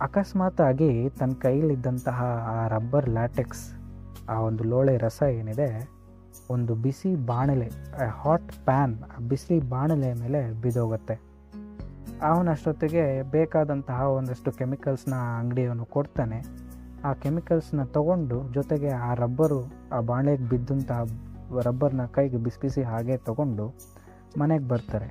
[0.00, 3.74] ಅಕಸ್ಮಾತಾಗಿ ತನ್ನ ಕೈಯಲ್ಲಿದ್ದಂತಹ ಆ ರಬ್ಬರ್ ಲ್ಯಾಟೆಕ್ಸ್,
[4.28, 5.90] ಆ ಒಂದು ಲೋಳೆ ರಸ ಏನಿದೆ,
[6.50, 7.70] ಒಂದು ಬಿಸಿ ಬಾಣಲೆ
[8.08, 11.20] ಹಾಟ್ ಪ್ಯಾನ್, ಆ ಬಿಸಿ ಬಾಣಲೆ ಮೇಲೆ ಬಿದ್ದೋಗುತ್ತೆ.
[12.22, 16.64] ಅವನಷ್ಟೊತ್ತಿಗೆ ಬೇಕಾದಂತಹ ಒಂದಷ್ಟು ಕೆಮಿಕಲ್ಸ್ನ ಅಂಗಡಿಯವನು ಕೊಡ್ತಾನೆ.
[17.04, 21.04] ಆ ಕೆಮಿಕಲ್ಸ್ನ ತಗೊಂಡು ಜೊತೆಗೆ ಆ ರಬ್ಬರು ಆ ಬಾಣಲೆಗೆ ಬಿದ್ದಂತಹ
[21.62, 23.93] ರಬ್ಬರ್ನ ಕೈಗೆ ಬಿಸಿ ಬಿಸಿ ಹಾಗೆ ತಗೊಂಡು
[24.40, 25.08] ಮನೆಗೆ ಬರ್ತಾರೆ.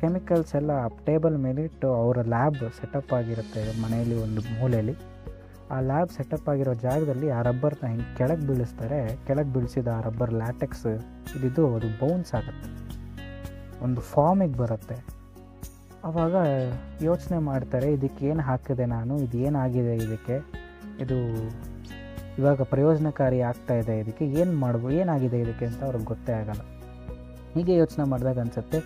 [0.00, 4.94] ಕೆಮಿಕಲ್ಸ್ ಎಲ್ಲ ಟೇಬಲ್ ಮೇಲಿಟ್ಟು ಅವರ ಲ್ಯಾಬ್ ಸೆಟಪ್ ಆಗಿರುತ್ತೆ ಮನೆಯಲ್ಲಿ ಒಂದು ಮೂಲೆಯಲ್ಲಿ.
[5.70, 9.18] ಆ ಲ್ಯಾಬ್ ಸೆಟಪ್ ಆಗಿರೋ ಜಾಗದಲ್ಲಿ ಆ ರಬ್ಬರ್ನ ಹಿಂಗೆ ಕೆಳಗೆ ಬೀಳಿಸ್ತಾರೆ.
[9.26, 10.86] ಕೆಳಗೆ ಬೀಳಿಸಿದ ಆ ರಬ್ಬರ್ ಲ್ಯಾಟೆಕ್ಸ್
[11.36, 12.68] ಇದಿದ್ದು ಅದು ಬೌನ್ಸ್ ಆಗುತ್ತೆ.
[13.84, 15.04] ಒಂದು ಫಾರ್ಮಿಗೆ ಬರುತ್ತೆ.
[16.04, 16.34] ಆವಾಗ
[17.02, 19.18] ಯೋಚನೆ ಮಾಡ್ತಾರೆ, ಇದಕ್ಕೆ ಏನು ಹಾಕಿದೆ ನಾನು?
[19.18, 20.36] ಇದು ಏನಾಗಿದೆ ಇದಕ್ಕೆ?
[21.00, 21.18] ಇದು
[22.38, 23.98] ಇವಾಗ ಪ್ರಯೋಜನಕಾರಿ ಆಗ್ತಾ ಇದೆ.
[23.98, 25.66] ಇದಕ್ಕೆ ಏನು ಮಾಡ್ಬೋದು ಏನಾಗಿದೆ ಇದಕ್ಕೆ?
[25.66, 26.60] ಅಂತ ಅವ್ರಿಗೆ ಗೊತ್ತೇ ಆಗಲ್ಲ.
[27.54, 28.78] ಹೀಗೆ ಯೋಚನೆ ಮಾಡಿದಾಗ ಅನಿಸುತ್ತೆ,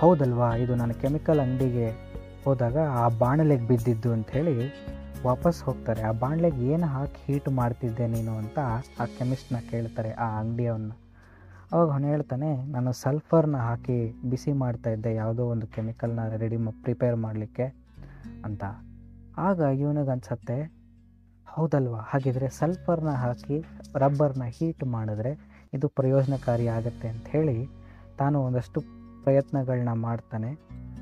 [0.00, 1.88] ಹೌದಲ್ವಾ, ಇದು ನಾನು ಕೆಮಿಕಲ್ ಅಂಗಡಿಗೆ
[2.44, 4.54] ಹೋದಾಗ ಆ ಬಾಣಲೆಗೆ ಬಿದ್ದಿದ್ದು ಅಂಥೇಳಿ
[5.26, 6.02] ವಾಪಸ್ ಹೋಗ್ತಾರೆ.
[6.08, 8.58] ಆ ಬಾಣಲೆಗೆ ಏನು ಹಾಕಿ ಹೀಟ್ ಮಾಡ್ತಿದ್ದೆ ನೀನು ಅಂತ
[9.02, 10.92] ಆ ಕೆಮಿಸ್ಟ್ನ ಕೇಳ್ತಾರೆ ಆ ಅಂಗಡಿಯವನ್ನ.
[11.72, 13.98] ಅವಾಗ ಅವನು ಹೇಳ್ತಾನೆ, ನಾನು ಸಲ್ಫರ್ನ ಹಾಕಿ
[14.30, 17.66] ಬಿಸಿ ಮಾಡ್ತಾ ಇದ್ದೆ, ಯಾವುದೋ ಒಂದು ಕೆಮಿಕಲ್ನ ರೆಡಿ ಪ್ರಿಪೇರ್ ಮಾಡಲಿಕ್ಕೆ
[18.48, 18.62] ಅಂತ.
[19.48, 20.58] ಆಗ ಇವನಿಗೆ ಅನ್ಸತ್ತೆ,
[21.46, 23.56] ಹೌದಲ್ವಾ, ಹಾಗಿದ್ರೆ ಸಲ್ಫರ್ನ ಹಾಕಿ
[24.02, 25.32] ರಬ್ಬರ್ನ ಹೀಟ್ ಮಾಡಿದ್ರೆ
[25.74, 27.56] ಇದು ಪ್ರಯೋಜನಕಾರಿ ಆಗುತ್ತೆ ಅಂತ ಹೇಳಿ
[28.18, 28.80] ತಾನು ಒಂದಷ್ಟು
[29.22, 30.58] ಪ್ರಯತ್ನಗಳನ್ನ ಮಾಡ್ತಾನೆ.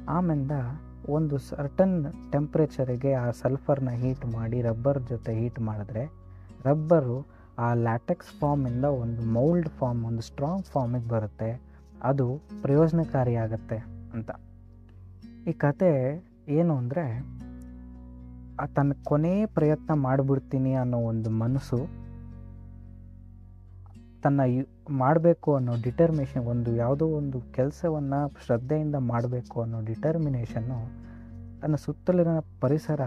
[0.09, 6.12] ಆಮೇಲೆ ಒಂದು ಸರ್ಟನ್ ಟೆಂಪ್ರೇಚರಿಗೆ ಆ ಸಲ್ಫರ್ನ ಹೀಟ್ ಮಾಡಿ ರಬ್ಬರ್ ಜೊತೆ ಹೀಟ್ ಮಾಡಿದ್ರೆ
[6.64, 7.26] ರಬ್ಬರು
[7.59, 11.61] ಆ ಲ್ಯಾಟೆಕ್ಸ್ ಫಾರ್ಮಿಂದ ಒಂದು ಮೌಲ್ಡ್ ಫಾರ್ಮ್ ಒಂದು ಸ್ಟ್ರಾಂಗ್ ಫಾರ್ಮಿಗೆ ಬರುತ್ತೆ.
[12.02, 13.76] ಅದು ಪ್ರಯೋಜನಕಾರಿಯಾಗತ್ತೆ
[14.12, 14.31] ಅಂತ.
[15.49, 17.05] ಈ ಕತೆ ಏನು ಅಂದರೆ
[18.75, 21.76] ತನ್ನ ಕೊನೆ ಪ್ರಯತ್ನ ಮಾಡಿಬಿಡ್ತೀನಿ ಅನ್ನೋ ಒಂದು ಮನಸ್ಸು
[24.23, 24.40] ತನ್ನ
[24.90, 31.11] ಮಾಡಬೇಕು ಅನ್ನೋ ಡಿಟರ್ಮಿನೇಷನ್ ಒಂದು ಯಾವುದೋ ಒಂದು ಕೆಲಸವನ್ನು ಶ್ರದ್ಧೆಯಿಂದ ಮಾಡಬೇಕು ಅನ್ನೋ ಡಿಟರ್ಮಿನೇಷನ್ನು
[31.61, 32.28] ತನ್ನ ಸುತ್ತಲಿನ
[32.61, 33.00] ಪರಿಸರ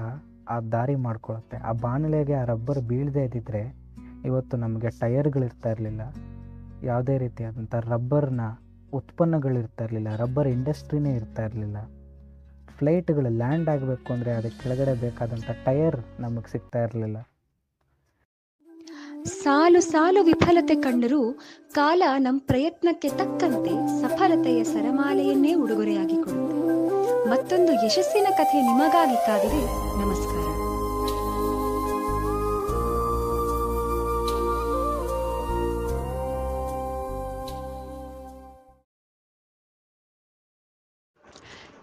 [0.49, 1.57] ಆ ದಾರಿ ಮಾಡ್ಕೊಳುತ್ತೆ.
[1.57, 3.75] ಆ ಬಾಣಲೆಗೆ ಆ ರಬ್ಬರ್ ಬೀಳದೇ ಇದ್ದಿದ್ದರೆ
[4.25, 6.01] ಇವತ್ತು ನಮಗೆ ಟಯರ್ಗಳಿರ್ತಾ ಇರಲಿಲ್ಲ.
[6.83, 8.41] ಯಾವುದೇ ರೀತಿಯಾದಂಥ ರಬ್ಬರ್ನ
[8.93, 10.15] ಉತ್ಪನ್ನಗಳಿರ್ತಾ ಇರಲಿಲ್ಲ.
[10.15, 11.77] ರಬ್ಬರ್ ಇಂಡಸ್ಟ್ರಿನೇ ಇರ್ತಾ ಇರಲಿಲ್ಲ.
[12.77, 17.17] ಫ್ಲೈಟ್ಗಳು ಲ್ಯಾಂಡ್ ಆಗಬೇಕು ಅಂದರೆ ಅದಕ್ಕೆ ಕೆಳಗಡೆ ಬೇಕಾದಂಥ ಟೈರ್ ನಮಗೆ ಸಿಗ್ತಾ ಇರಲಿಲ್ಲ.
[19.25, 21.39] ಸಾಲು ಸಾಲು ವಿಫಲತೆ ಕಂಡರೂ
[21.73, 27.29] ಕಾಲ ನಮ್ಮ ಪ್ರಯತ್ನಕ್ಕೆ ತಕ್ಕಂತೆ ಸಫಲತೆಯ ಸರಮಾಲೆಯನ್ನೇ ಉಡುಗೊರೆಯಾಗಿ ಕೊಡುತ್ತೆ.
[27.29, 29.65] ಮತ್ತೊಂದು ಯಶಸ್ಸಿನ ಕಥೆ ನಿಮಗಾಗಿ ಕಾದಿದೆ.
[30.01, 30.32] ನಮಸ್ಕಾರ.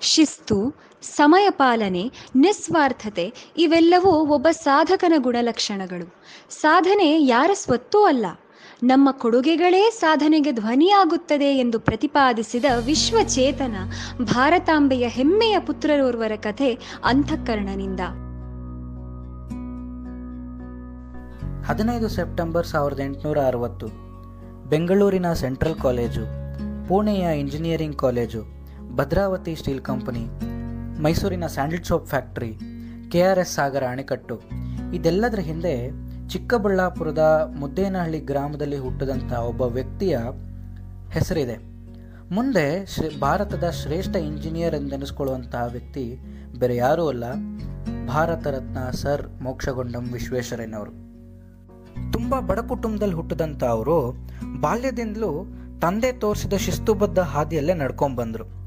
[0.00, 6.14] ಶಿಸ್ತು ಸಮಯ ಪಾಲನೆ ನಿಸ್ವಾರ್ಥತೆ ಇವೆಲ್ಲವೂ ಒಬ್ಬ ಸಾಧಕನ ಗುಣಲಕ್ಷಣಗಳು.
[6.50, 8.26] ಸಾಧನೆ ಯಾರ ಸ್ವತ್ತೂ ಅಲ್ಲ.
[8.82, 13.76] ನಮ್ಮ ಕೊಡುಗೆಗಳೇ ಸಾಧನೆಗೆ ಧ್ವನಿಯಾಗುತ್ತದೆ ಎಂದು ಪ್ರತಿಪಾದಿಸಿದ ವಿಶ್ವಚೇತನ
[14.22, 18.00] ಭಾರತಾಂಬೆಯ ಹೆಮ್ಮೆಯ ಪುತ್ರರೋರ್ವರ ಕಥೆ ಅಂತಃಕರಣನಿಂದ.
[21.66, 23.86] ಹದಿನೈದು ಸೆಪ್ಟೆಂಬರ್ ಸಾವಿರದ ಎಂಟುನೂರ ಅರವತ್ತು,
[24.68, 26.22] ಬೆಂಗಳೂರಿನ ಸೆಂಟ್ರಲ್ ಕಾಲೇಜು,
[26.88, 28.59] ಪುಣೆಯ engineering college
[28.96, 30.24] Bhadravati steel company,
[31.02, 32.58] ಮೈಸೂರಿನ sandal soap factory,
[33.10, 34.40] K R S Sagara ಅಣೆಕಟ್ಟು.
[34.94, 35.90] ಇದೆಲ್ಲದರ ಹಿಂದೆ
[36.28, 40.18] ಚಿಕ್ಕಬಳ್ಳಾಪುರದ ಮುದ್ದೇನಹಳ್ಳಿ ಗ್ರಾಮದಲ್ಲಿ ಹುಟ್ಟಿದಂಥ ಒಬ್ಬ ವ್ಯಕ್ತಿಯ
[41.10, 41.56] ಹೆಸರಿದೆ.
[42.34, 46.18] ಮುಂದೆ ಶ್ರೇ, ಭಾರತದ ಶ್ರೇಷ್ಠ ಇಂಜಿನಿಯರ್ ಎಂದೆನಿಸ್ಕೊಳ್ಳುವಂತಹ ವ್ಯಕ್ತಿ
[46.58, 47.24] ಬೇರೆ ಯಾರೂ ಅಲ್ಲ,
[48.06, 50.90] ಭಾರತ ರತ್ನ ಸರ್ ಮೋಕ್ಷಗೊಂಡಂ ವಿಶ್ವೇಶ್ವರಯ್ಯನವರು.
[52.12, 54.12] ತುಂಬ ಬಡ ಕುಟುಂಬದಲ್ಲಿ ಹುಟ್ಟಿದಂಥ ಅವರು
[54.60, 55.44] ಬಾಲ್ಯದಿಂದಲೂ
[55.80, 58.59] ತಂದೆ ತೋರಿಸಿದ ಶಿಸ್ತುಬದ್ಧ ಹಾದಿಯಲ್ಲೇ ನಡ್ಕೊಂಡು ಬಂದರು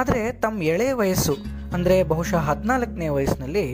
[0.00, 1.34] ಆದರೆ ತಮ್ಮ ಎಳೆ ವಯಸ್ಸು,
[1.74, 3.66] ಅಂದರೆ ಬಹುಶಃ ಹದಿನಾಲ್ಕನೇ ವಯಸ್ಸಿನಲ್ಲಿ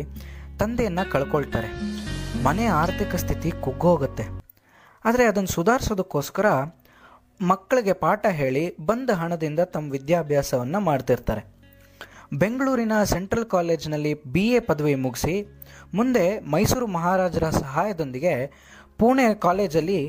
[0.61, 1.71] ತಂದೆಯನ್ನು ಕಳ್ಕೊಳ್ತಾರೆ.
[2.45, 4.25] ಮನೆ ಆರ್ಥಿಕ ಸ್ಥಿತಿ ಕುಗ್ಗೋಗುತ್ತೆ.
[5.05, 6.47] ಆದರೆ ಅದನ್ನು ಸುಧಾರಿಸೋದಕ್ಕೋಸ್ಕರ
[7.51, 11.43] ಮಕ್ಕಳಿಗೆ ಪಾಠ ಹೇಳಿ ಬಂದ ಹಣದಿಂದ ತಮ್ಮ ವಿದ್ಯಾಭ್ಯಾಸವನ್ನು ಮಾಡ್ತಿರ್ತಾರೆ.
[12.43, 15.35] ಬೆಂಗಳೂರಿನ ಸೆಂಟ್ರಲ್ ಕಾಲೇಜಿನಲ್ಲಿ ಬಿ ಎ ಪದವಿ ಮುಗಿಸಿ
[15.99, 18.35] ಮುಂದೆ ಮೈಸೂರು ಮಹಾರಾಜರ ಸಹಾಯದೊಂದಿಗೆ
[19.01, 20.01] ಪುಣೆ ಕಾಲೇಜಲ್ಲಿ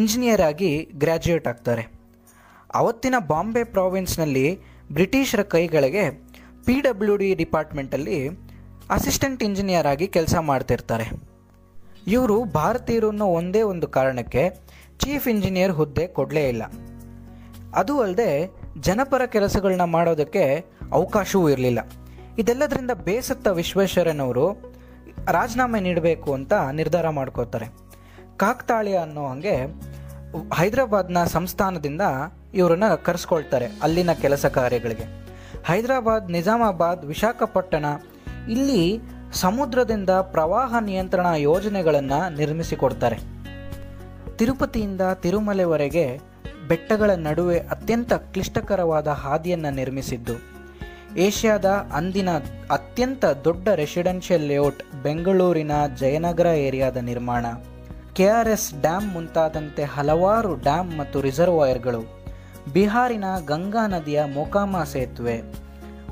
[0.00, 0.72] ಇಂಜಿನಿಯರ್ ಆಗಿ
[1.02, 1.84] ಗ್ರ್ಯಾಜುಯೇಟ್ ಆಗ್ತಾರೆ.
[2.80, 4.46] ಅವತ್ತಿನ ಬಾಂಬೆ ಪ್ರಾವಿನ್ಸ್ನಲ್ಲಿ
[4.92, 6.10] ಬ್ರಿಟಿಷರ ಕೈಗಳಿಗೆ
[6.64, 8.28] ಪಿ ಡಬ್ಲ್ಯೂ ಡಿ ಡಿಪಾರ್ಟ್ಮೆಂಟಲ್ಲಿ
[8.90, 11.10] ಅಸಿಸ್ಟೆಂಟ್ ಇಂಜಿನಿಯರ್ ಆಗಿ ಕೆಲಸ ಮಾಡ್ತಿರ್ತಾರೆ.
[12.06, 14.50] ಇವರು ಭಾರತೀಯರು ಅನ್ನೋ ಒಂದೇ ಒಂದು ಕಾರಣಕ್ಕೆ
[14.98, 16.62] ಚೀಫ್ ಇಂಜಿನಿಯರ್ ಹುದ್ದೆ ಕೊಡಲೇ ಇಲ್ಲ.
[17.74, 21.78] ಅದು ಅಲ್ಲದೆ ಜನಪರ ಕೆಲಸಗಳನ್ನ ಮಾಡೋದಕ್ಕೆ ಅವಕಾಶವೂ ಇರಲಿಲ್ಲ.
[22.38, 24.74] ಇದೆಲ್ಲದರಿಂದ ಬೇಸತ್ತ ವಿಶ್ವೇಶ್ವರನವರು
[25.26, 27.66] ರಾಜೀನಾಮೆ ನೀಡಬೇಕು ಅಂತ ನಿರ್ಧಾರ ಮಾಡ್ಕೋತಾರೆ.
[28.36, 29.56] ಕಾಕ್ತಾಳೀಯ ಅನ್ನೋ ಹಾಗೆ
[30.54, 32.00] ಹೈದರಾಬಾದ್ನ ಸಂಸ್ಥಾನದಿಂದ
[32.54, 35.06] ಇವರನ್ನ ಕರೆಸ್ಕೊಳ್ತಾರೆ ಅಲ್ಲಿನ ಕೆಲಸ ಕಾರ್ಯಗಳಿಗೆ.
[35.64, 37.84] ಹೈದರಾಬಾದ್, ನಿಜಾಮಾಬಾದ್, ವಿಶಾಖಪಟ್ಟಣ
[38.48, 39.00] ಇಲ್ಲಿ
[39.32, 43.18] ಸಮುದ್ರದಿಂದ ಪ್ರವಾಹ ನಿಯಂತ್ರಣ ಯೋಜನೆಗಳನ್ನು ನಿರ್ಮಿಸಿಕೊಡ್ತಾರೆ.
[44.36, 46.20] ತಿರುಪತಿಯಿಂದ ತಿರುಮಲೆವರೆಗೆ
[46.68, 50.34] ಬೆಟ್ಟಗಳ ನಡುವೆ ಅತ್ಯಂತ ಕ್ಲಿಷ್ಟಕರವಾದ ಹಾದಿಯನ್ನು ನಿರ್ಮಿಸಿದ್ದು,
[51.16, 52.28] ಏಷ್ಯಾದ ಅಂದಿನ
[52.70, 57.46] ಅತ್ಯಂತ ದೊಡ್ಡ ರೆಸಿಡೆನ್ಷಿಯಲ್ ಲೇಔಟ್ ಬೆಂಗಳೂರಿನ ಜಯನಗರ ಏರಿಯಾದ ನಿರ್ಮಾಣ.
[58.12, 62.17] ಕೆ ಆರ್ ಎಸ್ ಡ್ಯಾಮ್ ಮುಂತಾದಂತೆ ಹಲವಾರು ಡ್ಯಾಮ್ ಮತ್ತು ರಿಸರ್ವಾಯರ್ಗಳು
[62.72, 65.36] ಬಿಹಾರಿನ ಗಂಗಾ ನದಿಯ ಮೊಕಾಮ ಸೇತುವೆ,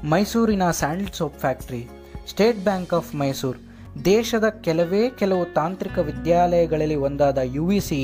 [0.05, 1.81] ಮೈಸೂರಿನ sandal soap factory,
[2.29, 3.61] state bank of Mysuru,
[4.05, 8.01] ದೇಶದ ಕೆಲವೇ ಕೆಲವು ತಾಂತ್ರಿಕ ವಿದ್ಯಾಲಯಗಳಲ್ಲಿ ಒಂದಾದ ಯು ವಿ ಸಿ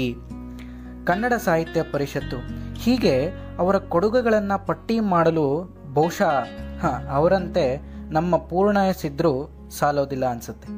[1.05, 2.39] ಕನ್ನಡ ಸಾಹಿತ್ಯ ಪರಿಷತ್ತು.
[2.81, 3.15] ಹೀಗೆ
[3.59, 5.47] ಅವರ ಕೊಡುಗೆಗಳನ್ನು ಪಟ್ಟಿ ಮಾಡಲು
[5.95, 6.35] ಬಹುಶಃ
[7.11, 7.65] ಅವರಂತೆ
[8.11, 9.35] ನಮ್ಮ ಪೂರ್ಣಯಿಸಿದ್ರೂ
[9.79, 10.69] ಸಾಲೋದಿಲ್ಲ ಅನ್ಸುತ್ತೆ.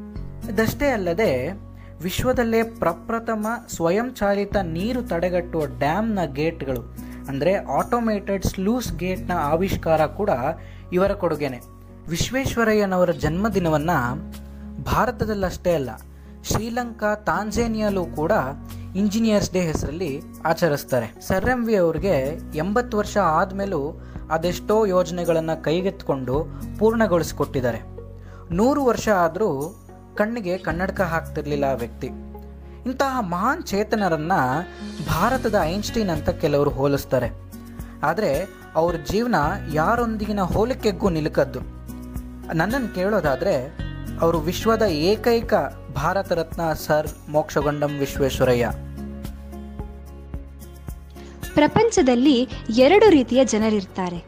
[0.52, 1.30] ಇದಷ್ಟೇ ಅಲ್ಲದೆ,
[2.02, 10.30] ವಿಶ್ವದಲ್ಲೇ ಪ್ರಪ್ರಥಮ ಸ್ವಯಂಚಾಲಿತ ನೀರು ತಡೆಗಟ್ಟುವ ಡ್ಯಾಮ್ನ ಗೇಟ್ಗಳು ಅಂದರೆ ಆಟೋಮೇಟೆಡ್ ಸ್ಲೂಸ್ ಗೇಟ್ನ ಆವಿಷ್ಕಾರ ಕೂಡ
[10.92, 11.60] ಇವರ ಕೊಡುಗೆನೆ.
[12.08, 13.98] ವಿಶ್ವೇಶ್ವರಯ್ಯನವರ ಜನ್ಮದಿನವನ್ನು
[14.84, 15.90] ಭಾರತದಲ್ಲಷ್ಟೇ ಅಲ್ಲ,
[16.48, 18.32] ಶ್ರೀಲಂಕಾ, ತಾಂಜೇನಿಯಾಲೂ ಕೂಡ
[18.96, 20.10] ಇಂಜಿನಿಯರ್ಸ್ ಡೇ ಹೆಸರಲ್ಲಿ
[20.44, 21.08] ಆಚರಿಸ್ತಾರೆ.
[21.28, 22.16] ಸರ್ ಎಂ ವಿ ಅವ್ರಿಗೆ
[22.54, 23.80] ಎಂಬತ್ತು ವರ್ಷ ಆದಮೇಲೂ
[24.30, 26.36] ಅದೆಷ್ಟೋ ಯೋಜನೆಗಳನ್ನು ಕೈಗೆತ್ತಿಕೊಂಡು
[26.78, 27.80] ಪೂರ್ಣಗೊಳಿಸಿಕೊಟ್ಟಿದ್ದಾರೆ.
[28.50, 29.50] ನೂರು ವರ್ಷ ಆದರೂ
[30.16, 32.08] ಕಣ್ಣಿಗೆ ಕನ್ನಡಕ ಹಾಕ್ತಿರ್ಲಿಲ್ಲ ಆ ವ್ಯಕ್ತಿ.
[32.86, 34.32] ಇಂತಹ ಮಹಾನ್ ಚೇತನರನ್ನ
[35.08, 37.30] ಭಾರತದ ಐನ್ಸ್ಟೀನ್ ಅಂತ ಕೆಲವರು ಹೋಲಿಸ್ತಾರೆ.
[38.02, 39.34] ಆದರೆ ಅವ್ರ ಜೀವನ
[39.72, 41.60] ಯಾರೊಂದಿಗಿನ ಹೋಲಿಕೆಗೂ ನಿಲುಕದ್ದು.
[42.54, 43.78] ನನ್ನನ್ನು ಕೇಳೋದಾದರೆ,
[44.20, 45.54] ಅವರು ವಿಶ್ವದ ಏಕೈಕ
[45.94, 48.70] ಭಾರತ ರತ್ನ ಸರ್ ಮೋಕ್ಷಗೊಂಡಂ ವಿಶ್ವೇಶ್ವರಯ್ಯ.
[51.54, 54.24] ಪ್ರಪಂಚದಲ್ಲಿ ಎರಡು ರೀತಿಯ ಜನರಿರ್ತಾರೆ.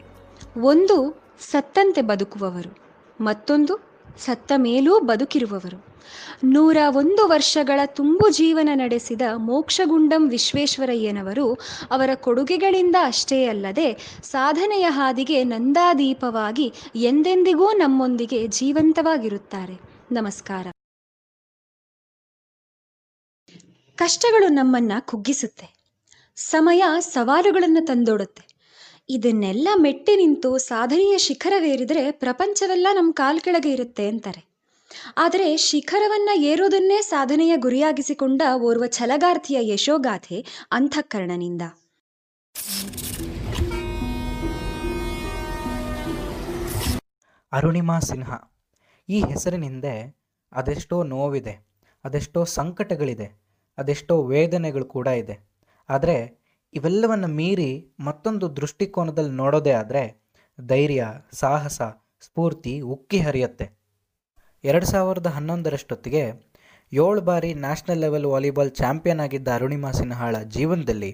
[0.61, 2.77] ಒಂದು ಸತ್ತಂತೆ ಬದುಕುವವರು,
[3.21, 3.77] ಮತ್ತೊಂದು
[4.25, 5.86] ಸತ್ತ ಮೇಲೂ ಬದುಕಿರುವವರು.
[6.45, 11.59] ನೂರ ಒಂದು ವರ್ಷಗಳ ತುಂಬು ಜೀವನ ನಡೆಸಿದ ಮೋಕ್ಷಗುಂಡಂ ವಿಶ್ವೇಶ್ವರಯ್ಯನವರು
[11.91, 19.81] ಅವರ ಕೊಡುಗೆಗಳಿಂದ ಅಷ್ಟೇ ಅಲ್ಲದೆ ಸಾಧನೆಯ ಹಾದಿಗೆ ನಂದಾದೀಪವಾಗಿ ಎಂದೆಂದಿಗೂ ನಮ್ಮೊಂದಿಗೆ ಜೀವಂತವಾಗಿರುತ್ತಾರೆ.
[20.13, 20.67] ನಮಸ್ಕಾರ.
[23.97, 25.77] ಕಷ್ಟಗಳು ನಮ್ಮನ್ನ ಕುಗ್ಗಿಸುತ್ತೆ.
[26.37, 28.57] ಸಮಯ ಸವಾಲುಗಳನ್ನು ತಂದೊಡುತ್ತೆ.
[29.09, 34.56] ಇದನ್ನೆಲ್ಲ ಮೆಟ್ಟಿ ನಿಂತು ಸಾಧನೆಯ ಶಿಖರವೇರಿದರೆ ಪ್ರಪಂಚವೆಲ್ಲ ನಮ್ಮ ಕಾಲ್ ಕೆಳಗೆ ಇರುತ್ತೆ ಅಂತಾರೆ.
[35.17, 40.39] ಆದರೆ ಶಿಖರವನ್ನ ಏರೋದನ್ನೇ ಸಾಧನೆಯ ಗುರಿಯಾಗಿಸಿಕೊಂಡ ಓರ್ವ ಛಲಗಾರ್ತಿಯ ಯಶೋಗಾಥೆ
[40.71, 41.63] ಅಂತಃಕರಣನಿಂದ
[47.53, 48.39] ಅರುಣಿಮಾ ಸಿನ್ಹಾ,
[49.09, 49.93] ಈ ಹೆಸರಿನಿಂದೆ
[50.53, 51.55] ಅದೆಷ್ಟೋ ನೋವಿದೆ,
[52.05, 53.29] ಅದೆಷ್ಟೋ ಸಂಕಟಗಳಿದೆ,
[53.79, 55.37] ಅದೆಷ್ಟೋ ವೇದನೆಗಳು ಕೂಡ ಇದೆ.
[55.89, 56.17] ಆದರೆ
[56.75, 60.03] ಇವೆಲ್ಲವನ್ನು ಮೀರಿ ಮತ್ತೊಂದು ದೃಷ್ಟಿಕೋನದಲ್ಲಿ ನೋಡೋದೇ ಆದರೆ
[60.59, 61.79] ಧೈರ್ಯ, ಸಾಹಸ,
[62.23, 63.67] ಸ್ಫೂರ್ತಿ ಉಕ್ಕಿ ಹರಿಯುತ್ತೆ.
[64.69, 66.23] ಎರಡು ಸಾವಿರದ ಹನ್ನೊಂದರಷ್ಟೊತ್ತಿಗೆ
[66.93, 71.11] ಏಳು ಬಾರಿ ನ್ಯಾಷನಲ್ ಲೆವೆಲ್ ವಾಲಿಬಾಲ್ ಚಾಂಪಿಯನ್ ಆಗಿದ್ದ ಅರುಣಿಮಾ ಸಿನ್ಹಾಳ ಜೀವನದಲ್ಲಿ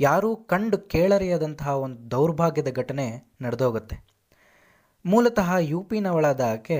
[0.00, 3.06] ಯಾರೂ ಕಂಡು ಕೇಳರಿಯದಂತಹ ಒಂದು ದೌರ್ಭಾಗ್ಯದ ಘಟನೆ
[3.40, 3.96] ನಡೆದೋಗುತ್ತೆ.
[5.04, 6.78] ಮೂಲತಃ ಯು ಪಿನವಳಾದ ಆಕೆ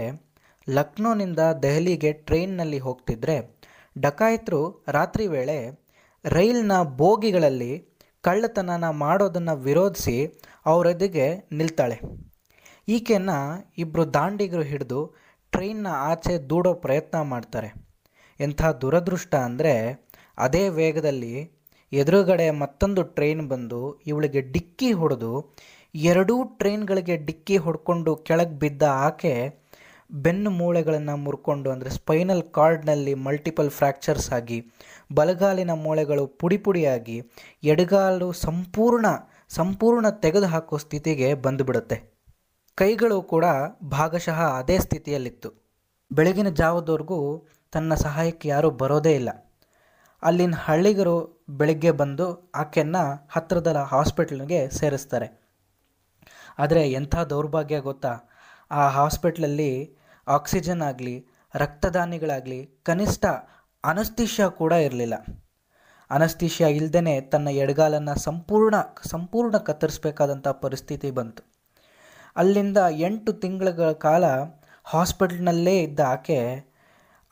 [0.68, 3.36] ಲಕ್ನೋನಿಂದ ದೆಹಲಿಗೆ ಟ್ರೈನ್ನಲ್ಲಿ ಹೋಗ್ತಿದ್ರೆ
[3.98, 5.58] ಡಕಾಯಿತರು ರಾತ್ರಿ ವೇಳೆ
[6.24, 7.72] ರೈಲ್ನ ಬೋಗಿಗಳಲ್ಲಿ
[8.24, 10.16] ಕಳ್ಳತನನ ಮಾಡೋದನ್ನು ವಿರೋಧಿಸಿ
[10.66, 11.96] ಅವರೆದುಗೆ ನಿಲ್ತಾಳೆ.
[12.88, 13.38] ಈಕೆಯನ್ನು
[13.78, 15.00] ಇಬ್ಬರು ದಾಂಡಿಗರು ಹಿಡಿದು
[15.52, 17.68] ಟ್ರೈನ್ನ ಆಚೆ ದೂಡೋ ಪ್ರಯತ್ನ ಮಾಡ್ತಾರೆ.
[18.40, 19.74] ಎಂಥ ದುರದೃಷ್ಟ ಅಂದರೆ
[20.38, 21.34] ಅದೇ ವೇಗದಲ್ಲಿ
[21.92, 25.32] ಎದುರುಗಡೆ ಮತ್ತೊಂದು ಟ್ರೈನ್ ಬಂದು ಇವಳಿಗೆ ಡಿಕ್ಕಿ ಹೊಡೆದು
[25.94, 29.32] ಎರಡೂ ಟ್ರೈನ್ಗಳಿಗೆ ಡಿಕ್ಕಿ ಹೊಡ್ಕೊಂಡು ಕೆಳಗೆ ಬಿದ್ದ ಆಕೆ
[30.12, 34.58] ಬೆನ್ನು ಮೂಳೆಗಳನ್ನು ಮುರ್ಕೊಂಡು ಅಂದರೆ ಸ್ಪೈನಲ್ ಕಾರ್ಡ್ನಲ್ಲಿ ಮಲ್ಟಿಪಲ್ ಫ್ರ್ಯಾಕ್ಚರ್ಸ್ ಆಗಿ
[35.14, 37.16] ಬಲಗಾಲಿನ ಮೂಳೆಗಳು ಪುಡಿ ಪುಡಿಯಾಗಿ
[37.64, 39.06] ಎಡಗಾಲು ಸಂಪೂರ್ಣ
[39.48, 42.17] ಸಂಪೂರ್ಣ ತೆಗೆದುಹಾಕೋ ಸ್ಥಿತಿಗೆ ಬಂದುಬಿಡುತ್ತೆ.
[42.78, 43.44] ಕೈಗಳು ಕೂಡ
[43.88, 45.68] ಭಾಗಶಃ ಅದೇ ಸ್ಥಿತಿಯಲ್ಲಿತ್ತು.
[46.12, 49.28] ಬೆಳಗಿನ ಜಾವದವರೆಗೂ ತನ್ನ ಸಹಾಯಕ್ಕೆ ಯಾರೂ ಬರೋದೇ ಇಲ್ಲ.
[50.22, 55.48] ಅಲ್ಲಿನ ಹಳ್ಳಿಗರು ಬೆಳಗ್ಗೆ ಬಂದು ಆಕೆಯನ್ನು ಹತ್ತಿರದ ಹಾಸ್ಪಿಟ್ಲಿಗೆ ಸೇರಿಸ್ತಾರೆ.
[56.58, 58.18] ಆದರೆ ಎಂಥ ದೌರ್ಭಾಗ್ಯ ಗೊತ್ತಾ?
[58.70, 63.24] ಆ ಹಾಸ್ಪಿಟ್ಲಲ್ಲಿ ಆಕ್ಸಿಜನ್ ಆಗಲಿ, ರಕ್ತದಾನಿಗಳಾಗಲಿ ಕನಿಷ್ಠ
[63.84, 65.14] ಅನಸ್ತಿಷ್ಯ ಕೂಡ ಇರಲಿಲ್ಲ.
[66.10, 68.74] ಅನಸ್ತಿಷ್ಯ ಇಲ್ಲದೇ ತನ್ನ ಎಡಗಾಲನ್ನು ಸಂಪೂರ್ಣ
[69.06, 71.57] ಸಂಪೂರ್ಣ ಕತ್ತರಿಸಬೇಕಾದಂಥ ಪರಿಸ್ಥಿತಿ ಬಂತು.
[72.40, 74.24] ಅಲ್ಲಿಂದ ಎಂಟು ತಿಂಗಳ ಕಾಲ
[74.86, 76.38] ಹಾಸ್ಪಿಟ್ಲ್ನಲ್ಲೇ ಇದ್ದ ಆಕೆ,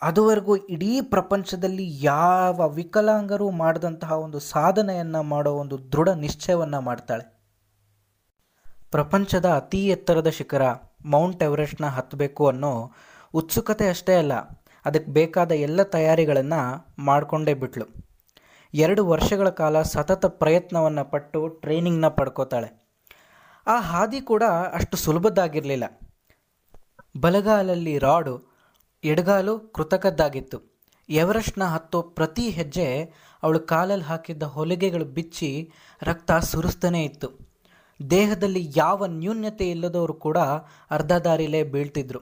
[0.02, 7.24] ಅದುವರೆಗೂ ಇಡೀ ಪ್ರಪಂಚದಲ್ಲಿ ಯಾವ ವಿಕಲಾಂಗರು ಮಾಡಿದಂತಹ ಒಂದು ಸಾಧನೆಯನ್ನು ಮಾಡೋ ಒಂದು ದೃಢ ನಿಶ್ಚಯವನ್ನು ಮಾಡ್ತಾಳೆ.
[8.94, 10.64] ಪ್ರಪಂಚದ ಅತಿ ಎತ್ತರದ ಶಿಖರ
[11.14, 12.72] ಮೌಂಟ್ ಎವರೆಸ್ಟ್ನ ಹತ್ತಬೇಕು ಅನ್ನೋ
[13.34, 14.34] ಉತ್ಸುಕತೆ ಅಷ್ಟೇ ಅಲ್ಲ,
[14.84, 16.60] ಅದಕ್ಕೆ ಬೇಕಾದ ಎಲ್ಲ ತಯಾರಿಗಳನ್ನು
[17.08, 17.86] ಮಾಡಿಕೊಂಡೇ ಬಿಟ್ಲು.
[18.74, 22.68] ಎರಡು ವರ್ಷಗಳ ಕಾಲ ಸತತ ಪ್ರಯತ್ನವನ್ನು ಪಟ್ಟು ಟ್ರೈನಿಂಗ್ನ ಪಡ್ಕೋತಾಳೆ.
[23.66, 26.00] ಆ ಹಾದಿ ಕೂಡ ಅಷ್ಟು ಸುಲಭದ್ದಾಗಿರಲಿಲ್ಲ.
[27.20, 28.56] ಬಲಗಾಲಲ್ಲಿ ರಾಡು,
[29.04, 30.76] ಎಡಗಾಲು ಕೃತಕದ್ದಾಗಿತ್ತು.
[31.08, 37.46] ಎವರೆಸ್ಟ್ನ ಹತ್ತೋ ಪ್ರತಿ ಹೆಜ್ಜೆ ಅವಳು ಕಾಲಲ್ಲಿ ಹಾಕಿದ್ದ ಹೊಲಿಗೆಗಳು ಬಿಚ್ಚಿ ರಕ್ತ ಸುರಿಸ್ತಾನೇ ಇತ್ತು.
[38.10, 40.38] ದೇಹದಲ್ಲಿ ಯಾವ ನ್ಯೂನ್ಯತೆ ಇಲ್ಲದವರು ಕೂಡ
[40.90, 42.20] ಅರ್ಧ ದಾರಿಲೇ ಬೀಳ್ತಿದ್ರು.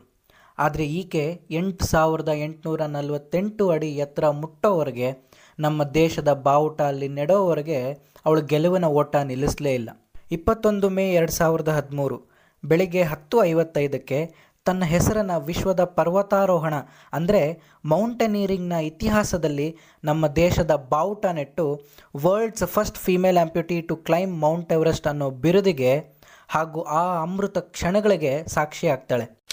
[0.59, 7.93] ಆದರೆ ಈಕೆ ಎಂಟು ಸಾವಿರದ ಎಂಟುನೂರ ನಲವತ್ತೆಂಟು ಅಡಿ ಎತ್ತರ ಮುಟ್ಟೋವರೆಗೆ ನಮ್ಮ ದೇಶದ ಬಾವುಟ ಅಲ್ಲಿ ನೆಡೋವರೆಗೆ
[8.27, 10.04] ಅವಳು ಗೆಲುವಿನ ಓಟ ನಿಲ್ಲಿಸಲೇ ಇಲ್ಲ.
[10.31, 12.31] ಇಪ್ಪತ್ತೊಂದು ಮೇ ಎರಡು ಸಾವಿರದ ಹದಿಮೂರು,
[12.65, 14.35] ಬೆಳಿಗ್ಗೆ ಹತ್ತು ಐವತ್ತೈದಕ್ಕೆ
[14.65, 16.75] ತನ್ನ ಹೆಸರನ್ನು ವಿಶ್ವದ ಪರ್ವತಾರೋಹಣ
[17.13, 21.85] ಅಂದರೆ ಮೌಂಟನೀರಿಂಗ್ನ ಇತಿಹಾಸದಲ್ಲಿ ನಮ್ಮ ದೇಶದ ಬಾವುಟ ನೆಟ್ಟು
[22.17, 26.15] world's first female amputee to climb mount Everest ಅನ್ನೋ ಬಿರುದಿಗೆ
[26.49, 29.44] ಹಾಗೂ ಆ ಅಮೃತ ಕ್ಷಣಗಳಿಗೆ ಸಾಕ್ಷಿಯಾಗ್ತಾಳೆ.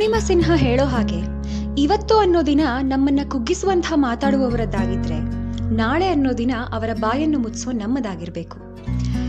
[0.00, 1.18] ಅರುಣಿಮಾ ಸಿನ್ಹಾ ಹೇಳೋ ಹಾಗೆ,
[1.78, 5.18] ಇವತ್ತು ಅನ್ನೋ ದಿನ ನಮ್ಮನ್ನ ಕುಗ್ಗಿಸುವಂತಹ ಮಾತಾಡುವವರದ್ದಾಗಿದ್ರೆ,
[5.74, 8.58] ನಾಳೆ ಅನ್ನೋ ದಿನ ಅವರ ಬಾಯನ್ನು ಮುಚ್ಚೋ ನಮ್ಮದಾಗಿರ್ಬೇಕು.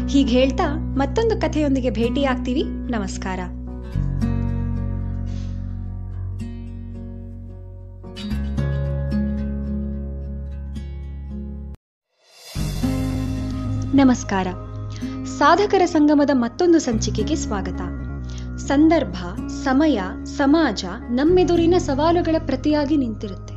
[0.07, 3.39] ಹೀಗೆ ಹೇಳ್ತಾ ಮತ್ತೊಂದು ಕಥೆಯೊಂದಿಗೆ ಭೇಟಿ ಆಗ್ತೀವಿ ನಮಸ್ಕಾರ.
[13.95, 14.47] ನಮಸ್ಕಾರ.
[15.25, 18.00] ಸಾಧಕರ ಸಂಗಮದ ಮತ್ತೊಂದು ಸಂಚಿಕೆಗೆ ಸ್ವಾಗತ.
[18.67, 19.15] ಸಂದರ್ಭ,
[19.47, 23.53] ಸಮಯ, ಸಮಾಜ ನಮ್ಮೆದುರಿನ ಸವಾಲುಗಳ ಪ್ರತಿಯಾಗಿ ನಿಂತಿರುತ್ತೆ.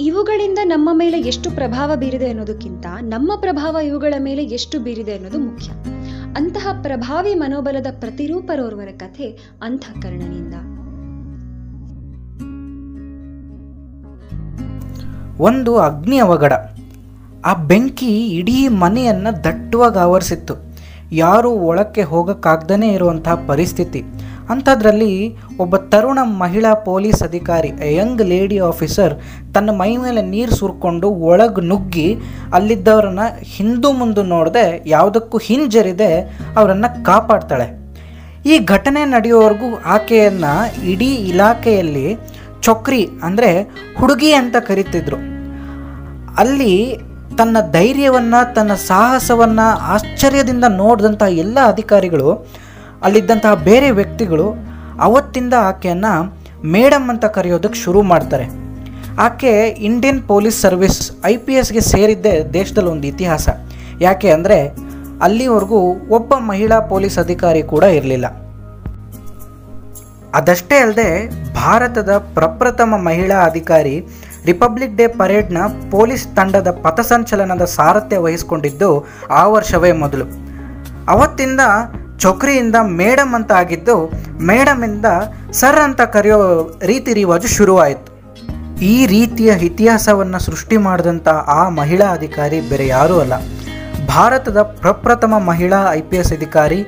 [0.00, 5.70] ಇವುಗಳಿಂದ ನಮ್ಮ ಮೇಲೆ ಎಷ್ಟು ಪ್ರಭಾವ ಬೀರಿದೆ ಅನ್ನೋದಕ್ಕಿಂತ ನಮ್ಮ ಪ್ರಭಾವ ಇವುಗಳ ಮೇಲೆ ಎಷ್ಟು ಬೀರಿದೆ ಅನ್ನೋದು ಮುಖ್ಯ.
[6.36, 10.54] ಅಂತಹ ಪ್ರಭಾವಿ ಮನೋಬಲದ ಪ್ರತಿರೂಪರೋರ್ವರ ಕಥೆ ಅಂತಃಕರಣನಿಂದ
[15.40, 16.52] ಒಂದು ಅಗ್ನಿ ಅವಘಡ.
[17.44, 20.67] ಆ ಬೆಂಕಿ ಇಡೀ ಮನೆಯನ್ನ ದಟ್ಟವಾಗಿ ಆವರಿಸಿತ್ತು.
[21.12, 24.04] ಯಾರೂ ಒಳಕ್ಕೆ ಹೋಗೋಕ್ಕಾಗ್ದೇ ಇರುವಂತಹ ಪರಿಸ್ಥಿತಿ.
[24.50, 29.14] ಅಂಥದ್ರಲ್ಲಿ ಒಬ್ಬ ತರುಣ ಮಹಿಳಾ ಪೊಲೀಸ್ ಅಧಿಕಾರಿ ಯಂಗ್ ಲೇಡಿ ಆಫೀಸರ್
[29.54, 32.18] ತನ್ನ ಮೈ ಮೇಲೆ ನೀರು ಸುರ್ಕೊಂಡು ಒಳಗೆ ನುಗ್ಗಿ
[32.54, 36.20] ಅಲ್ಲಿದ್ದವರನ್ನ ಹಿಂದೂ ಮುಂದೆ ನೋಡದೆ ಯಾವುದಕ್ಕೂ ಹಿಂಜರಿದೆ
[36.56, 37.88] ಅವರನ್ನು ಕಾಪಾಡ್ತಾಳೆ.
[38.46, 42.18] ಈ ಘಟನೆ ನಡೆಯೋವರೆಗೂ ಆಕೆಯನ್ನು ಇಡೀ ಇಲಾಖೆಯಲ್ಲಿ
[42.62, 43.62] ಚೊಕ್ರಿ ಅಂದರೆ
[43.96, 45.16] ಹುಡುಗಿ ಅಂತ ಕರಿತಿದ್ರು.
[46.36, 46.98] ಅಲ್ಲಿ
[47.38, 52.30] ತನ್ನ ಧೈರ್ಯವನ್ನು, ತನ್ನ ಸಾಹಸವನ್ನು ಆಶ್ಚರ್ಯದಿಂದ ನೋಡಿದಂಥ ಎಲ್ಲ ಅಧಿಕಾರಿಗಳು,
[53.02, 54.46] ಅಲ್ಲಿದ್ದಂತಹ ಬೇರೆ ವ್ಯಕ್ತಿಗಳು
[55.00, 56.14] ಅವತ್ತಿಂದ ಆಕೆಯನ್ನು
[56.64, 58.46] ಮೇಡಮ್ ಅಂತ ಕರೆಯೋದಕ್ಕೆ ಶುರು ಮಾಡ್ತಾರೆ.
[59.26, 59.52] ಆಕೆ
[59.88, 63.48] Indian police service, I P ಎಸ್ಗೆ ಸೇರಿದ್ದೇ ದೇಶದಲ್ಲಿ ಒಂದು ಇತಿಹಾಸ.
[64.00, 64.58] ಯಾಕೆ ಅಂದರೆ
[65.22, 65.80] ಅಲ್ಲಿವರೆಗೂ
[66.16, 68.26] ಒಬ್ಬ ಮಹಿಳಾ ಪೊಲೀಸ್ ಅಧಿಕಾರಿ ಕೂಡ ಇರಲಿಲ್ಲ.
[70.34, 71.08] ಅದಷ್ಟೇ ಅಲ್ಲದೆ
[71.54, 73.94] ಭಾರತದ ಪ್ರಪ್ರಥಮ ಮಹಿಳಾ ಅಧಿಕಾರಿ
[74.44, 75.58] ರಿಪಬ್ಲಿಕ್ ಡೇ ಪರೇಡ್ನ
[75.90, 78.90] ಪೊಲೀಸ್ ತಂಡದ ಪಥಸಂಚಲನದ ಸಾರಥ್ಯ ವಹಿಸಿಕೊಂಡಿದ್ದು
[79.30, 80.26] ಆ ವರ್ಷವೇ ಮೊದಲು.
[81.14, 81.60] ಅವತ್ತಿಂದ
[82.24, 83.96] ಚೊಕ್ರಿಯಿಂದ ಮೇಡಮ್ ಅಂತ ಆಗಿದ್ದು
[84.50, 85.06] ಮೇಡಮಿಂದ
[85.60, 86.38] ಸರ್ ಅಂತ ಕರೆಯೋ
[86.90, 88.12] ರೀತಿ ರಿವಾಜು ಶುರುವಾಯಿತು.
[88.92, 91.28] ಈ ರೀತಿಯ ಇತಿಹಾಸವನ್ನು ಸೃಷ್ಟಿ ಮಾಡಿದಂಥ
[91.60, 93.34] ಆ ಮಹಿಳಾ ಅಧಿಕಾರಿ ಬೇರೆ ಯಾರೂ ಅಲ್ಲ.
[94.06, 96.80] ಭಾರತದ ಪ್ರಪ್ರಥಮ ಮಹಿಳಾ ಐ ಪಿ ಎಸ್ ಅಧಿಕಾರಿ,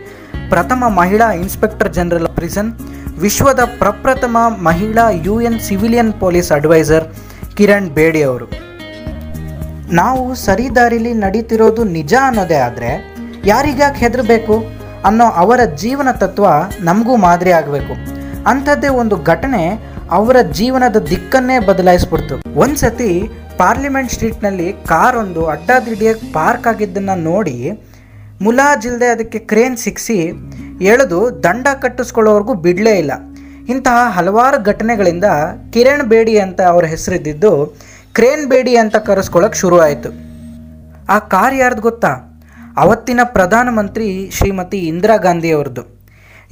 [0.51, 2.71] ಪ್ರಥಮ ಮಹಿಳಾ ಇನ್ಸ್ಪೆಕ್ಟರ್ ಜನರಲ್ ಪ್ರಿಸನ್,
[3.19, 4.37] ವಿಶ್ವದ ಪ್ರಪ್ರಥಮ
[4.69, 7.07] ಮಹಿಳಾ U N civilian police adviser
[7.57, 8.47] Kiran Bedi ಅವರು
[9.93, 12.91] ನಾವು ಸರಿದಾರಿಲಿ ನಡೀತಿರೋದು ನಿಜ ಅನ್ನೋದೇ ಆದರೆ
[13.45, 14.57] ಯಾರಿಗ್ಯಾಕೆ ಹೆದರಬೇಕು
[15.05, 16.47] ಅನ್ನೋ ಅವರ ಜೀವನ ತತ್ವ
[16.81, 17.95] ನಮಗೂ ಮಾದರಿ ಆಗಬೇಕು.
[18.47, 19.63] ಅಂಥದ್ದೇ ಒಂದು ಘಟನೆ
[20.11, 22.37] ಅವರ ಜೀವನದ ದಿಕ್ಕನ್ನೇ ಬದಲಾಯಿಸ್ಬಿಡ್ತು.
[22.57, 23.11] ಒಂದ್ಸತಿ
[23.59, 27.57] ಪಾರ್ಲಿಮೆಂಟ್ ಸ್ಟ್ರೀಟ್ನಲ್ಲಿ ಕಾರ್ ಒಂದು ಅಡ್ಡಾದಿಡ್ಡಿಯಾಗಿ ಪಾರ್ಕ್ ಆಗಿದ್ದನ್ನು ನೋಡಿ
[28.43, 30.19] ಮುಲಾಜಿಲ್ದೆ ಅದಕ್ಕೆ ಕ್ರೇನ್ ಸಿಕ್ಕಿಸಿ
[30.85, 33.13] ಎಳೆದು ದಂಡ ಕಟ್ಟಿಸ್ಕೊಳ್ಳೋವರೆಗೂ ಬಿಡಲೇ ಇಲ್ಲ.
[33.71, 35.25] ಇಂತಹ ಹಲವಾರು ಘಟನೆಗಳಿಂದ
[35.73, 37.53] ಕಿರಣ್ ಬೇಡಿ ಅಂತ ಅವರ ಹೆಸರಿದ್ದಿದ್ದು
[38.13, 40.11] ಕ್ರೇನ್ ಬೇಡಿ ಅಂತ ಕರೆಸ್ಕೊಳ್ಳೋಕೆ ಆಯಿತು.
[41.09, 42.13] ಆ ಕಾರ್ ಯಾರ್ದು ಗೊತ್ತಾ?
[42.77, 45.83] ಅವತ್ತಿನ ಪ್ರಧಾನಮಂತ್ರಿ ಶ್ರೀಮತಿ ಇಂದಿರಾ ಗಾಂಧಿ ಅವ್ರದ್ದು.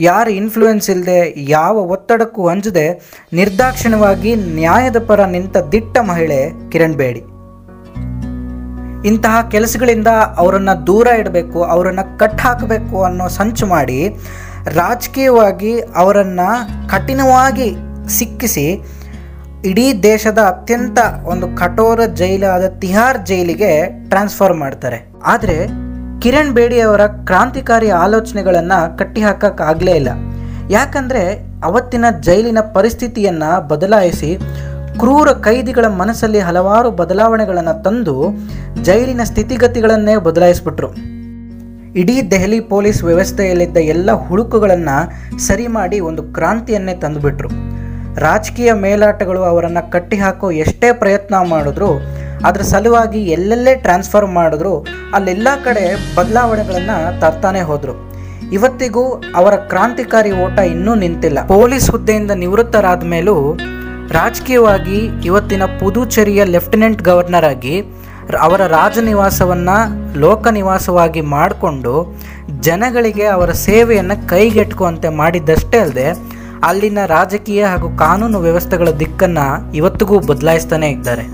[0.00, 2.86] ಯಾರ ಇನ್ಫ್ಲೂಯೆನ್ಸ್ ಇಲ್ಲದೆ ಯಾವ ಒತ್ತಡಕ್ಕೂ ಅಂಜದೆ,
[3.32, 7.22] ನಿರ್ದಾಕ್ಷಿಣ್ಯವಾಗಿ ನ್ಯಾಯದ ಪರ ನಿಂತ ದಿಟ್ಟ ಮಹಿಳೆ ಕಿರಣ್ ಬೇಡಿ.
[9.08, 14.00] ಇಂತಹ ಕೆಲಸಗಳಿಂದ ಅವರನ್ನು ದೂರ ಇಡಬೇಕು, ಅವರನ್ನು ಕಟ್ ಹಾಕಬೇಕು ಅನ್ನೋ ಸಂಚು ಮಾಡಿ
[14.66, 16.48] ರಾಜಕೀಯವಾಗಿ ಅವರನ್ನು
[16.88, 17.76] ಕಠಿಣವಾಗಿ
[18.08, 18.84] ಸಿಕ್ಕಿಸಿ
[19.64, 23.72] ಇಡೀ ದೇಶದ ಅತ್ಯಂತ ಒಂದು ಕಠೋರ ಜೈಲಾದ ತಿಹಾರ್ ಜೈಲಿಗೆ
[24.08, 25.12] ಟ್ರಾನ್ಸ್ಫರ್ ಮಾಡ್ತಾರೆ.
[25.24, 25.66] ಆದರೆ
[26.22, 30.08] ಕಿರಣ್ ಬೇಡಿ ಅವರ ಕ್ರಾಂತಿಕಾರಿ ಆಲೋಚನೆಗಳನ್ನು ಕಟ್ಟಿಹಾಕಕ್ಕಾಗಲೇ ಇಲ್ಲ.
[30.70, 31.22] ಯಾಕಂದರೆ
[31.64, 34.38] ಅವತ್ತಿನ ಜೈಲಿನ ಪರಿಸ್ಥಿತಿಯನ್ನು ಬದಲಾಯಿಸಿ
[34.98, 38.16] ಕ್ರೂರ ಕೈದಿಗಳ ಮನಸ್ಸಲ್ಲಿ ಹಲವಾರು ಬದಲಾವಣೆಗಳನ್ನು ತಂದು
[38.82, 41.17] ಜೈಲಿನ ಸ್ಥಿತಿಗತಿಗಳನ್ನೇ ಬದಲಾಯಿಸ್ಬಿಟ್ರು.
[41.96, 44.96] ಇಡೀ ದೆಹಲಿ ಪೊಲೀಸ್ ವ್ಯವಸ್ಥೆಯಲ್ಲಿದ್ದ ಎಲ್ಲ ಹುಳುಕುಗಳನ್ನು
[45.38, 47.48] ಸರಿ ಮಾಡಿ ಒಂದು ಕ್ರಾಂತಿಯನ್ನೇ ತಂದುಬಿಟ್ರು.
[48.16, 51.90] ರಾಜಕೀಯ ಮೇಲಾಟಗಳು ಅವರನ್ನು ಕಟ್ಟಿಹಾಕೋ ಎಷ್ಟೇ ಪ್ರಯತ್ನ ಮಾಡಿದ್ರು,
[52.46, 57.94] ಅದರ ಸಲುವಾಗಿ ಎಲ್ಲೆಲ್ಲೇ ಟ್ರಾನ್ಸ್ಫರ್ ಮಾಡಿದ್ರು, ಅಲ್ಲೆಲ್ಲ ಕಡೆ ಬದಲಾವಣೆಗಳನ್ನು ತರ್ತಾನೆ ಹೋದರು.
[58.52, 61.46] ಇವತ್ತಿಗೂ ಅವರ ಕ್ರಾಂತಿಕಾರಿ ಓಟ ಇನ್ನೂ ನಿಂತಿಲ್ಲ.
[61.46, 63.56] ಪೊಲೀಸ್ ಹುದ್ದೆಯಿಂದ ನಿವೃತ್ತರಾದ ಮೇಲೂ
[64.10, 67.74] ರಾಜಕೀಯವಾಗಿ ಇವತ್ತಿನ ಪುದುಚೇರಿಯ ಲೆಫ್ಟಿನೆಂಟ್ ಗವರ್ನರ್ ಆಗಿ
[68.36, 69.76] ಅವರ ರಾಜನಿವಾಸವನ್ನು
[70.20, 71.94] ಲೋಕನಿವಾಸವಾಗಿ ಮಾಡಿಕೊಂಡು
[72.60, 76.08] ಜನಗಳಿಗೆ ಅವರ ಸೇವೆಯನ್ನು ಕೈಗೆಟುಕುವಂತೆ ಮಾಡಿದ್ದಷ್ಟೇ ಅಲ್ಲದೆ
[76.68, 81.24] ಅಲ್ಲಿನ ರಾಜಕೀಯ ಹಾಗೂ ಕಾನೂನು ವ್ಯವಸ್ಥೆಗಳ ದಿಕ್ಕನ್ನು ಇವತ್ತಿಗೂ ಬದಲಾಯಿಸ್ತಾನೆ ಇದ್ದಾರೆ.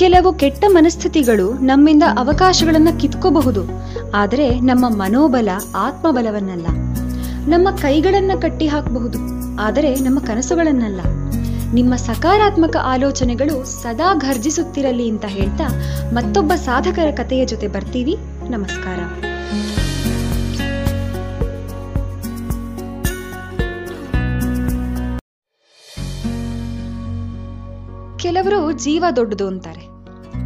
[0.00, 3.62] ಕೆಲವು ಕೆಟ್ಟ ಮನಸ್ಥಿತಿಗಳು ನಮ್ಮಿಂದ ಅವಕಾಶಗಳನ್ನು ಕಿತ್ಕೋಬಹುದು,
[4.14, 6.66] ಆದರೆ ನಮ್ಮ ಮನೋಬಲ, ಆತ್ಮಬಲವನ್ನಲ್ಲ.
[7.52, 11.00] ನಮ್ಮ ಕೈಗಳನ್ನು ಕಟ್ಟಿ ಹಾಕಬಹುದು ಆದರೆ ನಮ್ಮ ಕನಸುಗಳನ್ನಲ್ಲ.
[11.74, 15.68] ನಿಮ್ಮ ಸಕಾರಾತ್ಮಕ ಆಲೋಚನೆಗಳು ಸದಾ ಘರ್ಜಿಸುತ್ತಿರಲಿ ಅಂತ ಹೇಳ್ತಾ
[16.12, 18.16] ಮತ್ತೊಬ್ಬ ಸಾಧಕರ ಕಥೆಯ ಜೊತೆ ಬರ್ತೀವಿ.
[18.50, 18.98] ನಮಸ್ಕಾರ.
[28.16, 29.80] ಕೆಲವರು ಜೀವ ದೊಡ್ಡದು ಅಂತಾರೆ.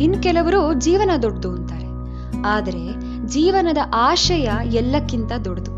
[0.05, 1.87] ಇನ್ ಕೆಲವರು ಜೀವನ ದೊಡ್ಡದು ಅಂತಾರೆ.
[2.47, 2.95] ಆದರೆ
[3.27, 5.78] ಜೀವನದ ಆಶಯ ಎಲ್ಲಕ್ಕಿಂತ ದೊಡ್ಡದು.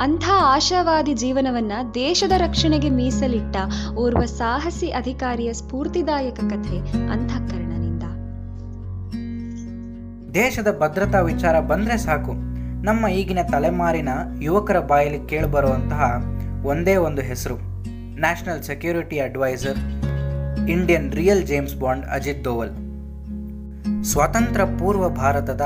[0.00, 3.56] ಅಂಥ ಆಶಾವಾದಿ ಜೀವನವನ್ನ ದೇಶದ ರಕ್ಷಣೆಗೆ ಮೀಸಲಿಟ್ಟ
[3.94, 6.78] ಓರ್ವ ಸಾಹಸಿ ಅಧಿಕಾರಿಯ ಸ್ಫೂರ್ತಿದಾಯಕ ಕಥೆ
[7.10, 8.04] ಅಂತಃಕರಣನಿಂದ
[10.34, 12.32] ದೇಶದ ಭದ್ರತಾ ವಿಚಾರ ಬಂದ್ರೆ ಸಾಕು.
[12.84, 14.08] ನಮ್ಮ ಈಗಿನ ತಲೆಮಾರಿನ
[14.40, 16.24] ಯುವಕರ ಬಾಯಲ್ಲಿ ಕೇಳಿಬರುವಂತಹ
[16.64, 17.56] ಒಂದೇ ಒಂದು ಹೆಸರು,
[18.20, 19.78] national security adviser,
[20.68, 22.74] Indian real James Bond Ajit Doval.
[24.04, 25.64] ಸ್ವಾತಂತ್ರ್ಯ ಪೂರ್ವ ಭಾರತದ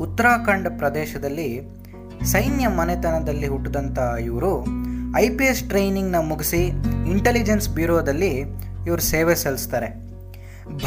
[0.00, 1.79] ಉತ್ತರಾಖಂಡ್ ಪ್ರದೇಶದಲ್ಲಿ
[2.24, 4.52] ಸೈನ್ಯ ಮನೆತನದಲ್ಲಿ ಹುಟ್ಟಿದಂಥ ಇವರು
[5.18, 6.60] ಐ ಪಿ ಎಸ್ ಟ್ರೈನಿಂಗ್ನ ಮುಗಿಸಿ
[7.12, 8.32] ಇಂಟೆಲಿಜೆನ್ಸ್ ಬ್ಯೂರೋದಲ್ಲಿ
[8.86, 9.88] ಇವರು ಸೇವೆ ಸಲ್ಲಿಸ್ತಾರೆ.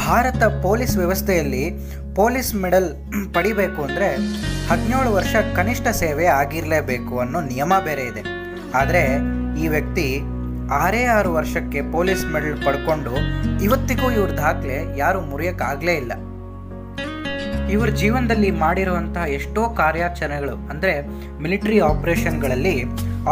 [0.06, 1.64] ಭಾರತ ಪೊಲೀಸ್ ವ್ಯವಸ್ಥೆಯಲ್ಲಿ
[2.14, 2.88] ಪೊಲೀಸ್ ಮೆಡಲ್
[3.34, 4.08] ಪಡಿಬೇಕು ಅಂದರೆ
[4.70, 8.22] ಹದಿನೇಳು ವರ್ಷ ಕನಿಷ್ಠ ಸೇವೆ ಆಗಿರಲೇಬೇಕು ಅನ್ನೋ ನಿಯಮ ಬೇರೆ ಇದೆ.
[8.74, 9.02] ಆದರೆ
[9.62, 10.06] ಈ ವ್ಯಕ್ತಿ
[10.72, 13.14] ಆರೇ ಆರು ವರ್ಷಕ್ಕೆ ಪೊಲೀಸ್ ಮೆಡಲ್ ಪಡ್ಕೊಂಡು
[13.64, 16.12] ಇವತ್ತಿಗೂ ಇವ್ರ ದಾಖಲೆ ಯಾರು ಮುರಿಯೋಕ್ಕಾಗಲೇ ಇಲ್ಲ.
[17.74, 20.94] ಇವ್ರ ಜೀವನದಲ್ಲಿ ಮಾಡಿರುವಂತಹ ಎಷ್ಟೋ ಕಾರ್ಯಾಚರಣೆಗಳು, ಅಂದರೆ
[21.44, 22.76] ಮಿಲಿಟರಿ ಆಪರೇಷನ್ಗಳಲ್ಲಿ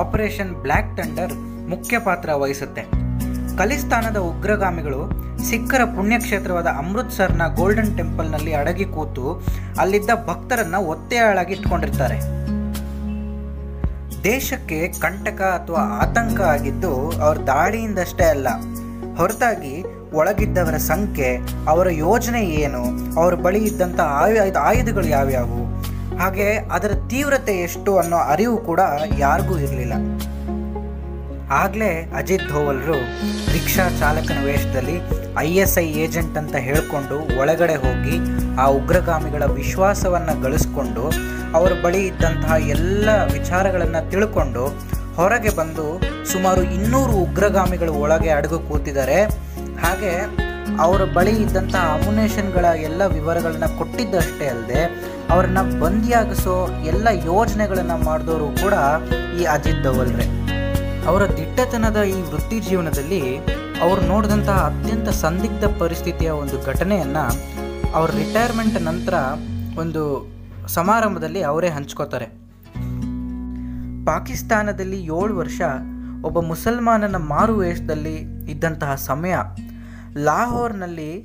[0.02, 1.34] ಆಪರೇಷನ್ ಬ್ಲ್ಯಾಕ್ ಥಂಡರ್
[1.72, 2.84] ಮುಖ್ಯ ಪಾತ್ರ ವಹಿಸುತ್ತೆ.
[3.60, 5.00] ಖಲಿಸ್ತಾನದ ಉಗ್ರಗಾಮಿಗಳು
[5.48, 9.26] ಸಿಖ್ಖರ ಪುಣ್ಯಕ್ಷೇತ್ರವಾದ ಅಮೃತ್ಸರ್ನ ಗೋಲ್ಡನ್ ಟೆಂಪಲ್ನಲ್ಲಿ ಅಡಗಿ ಕೂತು
[9.82, 12.18] ಅಲ್ಲಿದ್ದ ಭಕ್ತರನ್ನ ಒತ್ತೆಯಾಳಾಗಿ ಇಟ್ಕೊಂಡಿರ್ತಾರೆ.
[14.28, 16.92] ದೇಶಕ್ಕೆ ಕಂಟಕ ಅಥವಾ ಆತಂಕ ಆಗಿದ್ದು
[17.24, 18.48] ಅವ್ರ ದಾಳಿಯಿಂದಷ್ಟೇ ಅಲ್ಲ,
[19.18, 19.74] ಹೊರತಾಗಿ
[20.18, 21.30] ಒಳಗಿದ್ದವರ ಸಂಖ್ಯೆ,
[21.72, 22.82] ಅವರ ಯೋಜನೆ ಏನು,
[23.20, 24.36] ಅವರ ಬಳಿ ಇದ್ದಂಥ ಆಯು
[24.68, 25.60] ಆಯುಧಗಳು ಯಾವ್ಯಾವು,
[26.20, 26.46] ಹಾಗೆ
[26.76, 28.80] ಅದರ ತೀವ್ರತೆ ಎಷ್ಟು ಅನ್ನೋ ಅರಿವು ಕೂಡ
[29.24, 29.94] ಯಾರಿಗೂ ಇರಲಿಲ್ಲ.
[31.62, 32.98] ಆಗಲೇ ಅಜಿತ್ ಧೋವಲ್ರು
[33.54, 34.94] ರಿಕ್ಷಾ ಚಾಲಕನ ವೇಷದಲ್ಲಿ
[35.40, 38.16] ಐ ಎಸ್ ಐ ಏಜೆಂಟ್ ಅಂತ ಹೇಳಿಕೊಂಡು ಒಳಗಡೆ ಹೋಗಿ
[38.62, 41.04] ಆ ಉಗ್ರಗಾಮಿಗಳ ವಿಶ್ವಾಸವನ್ನು ಗಳಿಸ್ಕೊಂಡು
[41.58, 44.64] ಅವರ ಬಳಿ ಇದ್ದಂತಹ ಎಲ್ಲ ವಿಚಾರಗಳನ್ನು ತಿಳ್ಕೊಂಡು
[45.18, 45.86] ಹೊರಗೆ ಬಂದು
[46.32, 49.18] ಸುಮಾರು ಇನ್ನೂರು ಉಗ್ರಗಾಮಿಗಳು ಒಳಗೆ ಅಡಗು ಕೂತಿದ್ದಾರೆ.
[49.82, 50.12] ಹಾಗೆ
[50.80, 54.82] ಅವರ ಬಳಿ ಇದ್ದಂಥ ಅಮುನೇಷನ್ಗಳ ಎಲ್ಲ ವಿವರಗಳನ್ನ ಕೊಟ್ಟಿದ್ದಷ್ಟೇ ಅಲ್ಲದೆ
[55.30, 58.74] ಅವ್ರನ್ನ ಬಂದಿಯಾಗಿಸೋ ಎಲ್ಲ ಯೋಜನೆಗಳನ್ನು ಮಾಡಿದವರು ಕೂಡ
[59.40, 60.26] ಈ ಅಜಿತ್ ದವಲ್ರೆ
[61.06, 63.38] ಅವರ ದಿಟ್ಟತನದ ಈ ವೃತ್ತಿ ಜೀವನದಲ್ಲಿ
[63.82, 67.24] ಅವರು ನೋಡಿದಂತಹ ಅತ್ಯಂತ ಸಂದಿಗ್ಧ ಪರಿಸ್ಥಿತಿಯ ಒಂದು ಘಟನೆಯನ್ನು
[67.92, 69.14] ಅವ್ರ ರಿಟೈರ್ಮೆಂಟ್ ನಂತರ
[69.78, 70.02] ಒಂದು
[70.68, 72.26] ಸಮಾರಂಭದಲ್ಲಿ ಅವರೇ ಹಂಚ್ಕೋತಾರೆ.
[74.06, 75.60] ಪಾಕಿಸ್ತಾನದಲ್ಲಿ ಏಳು ವರ್ಷ
[76.24, 78.16] ಒಬ್ಬ ಮುಸಲ್ಮಾನನ ಮಾರು ವೇಷದಲ್ಲಿ
[78.50, 79.34] ಇದ್ದಂತಹ ಸಮಯ
[80.18, 81.18] ಲಾಹೋರ್ನಲ್ಲಿ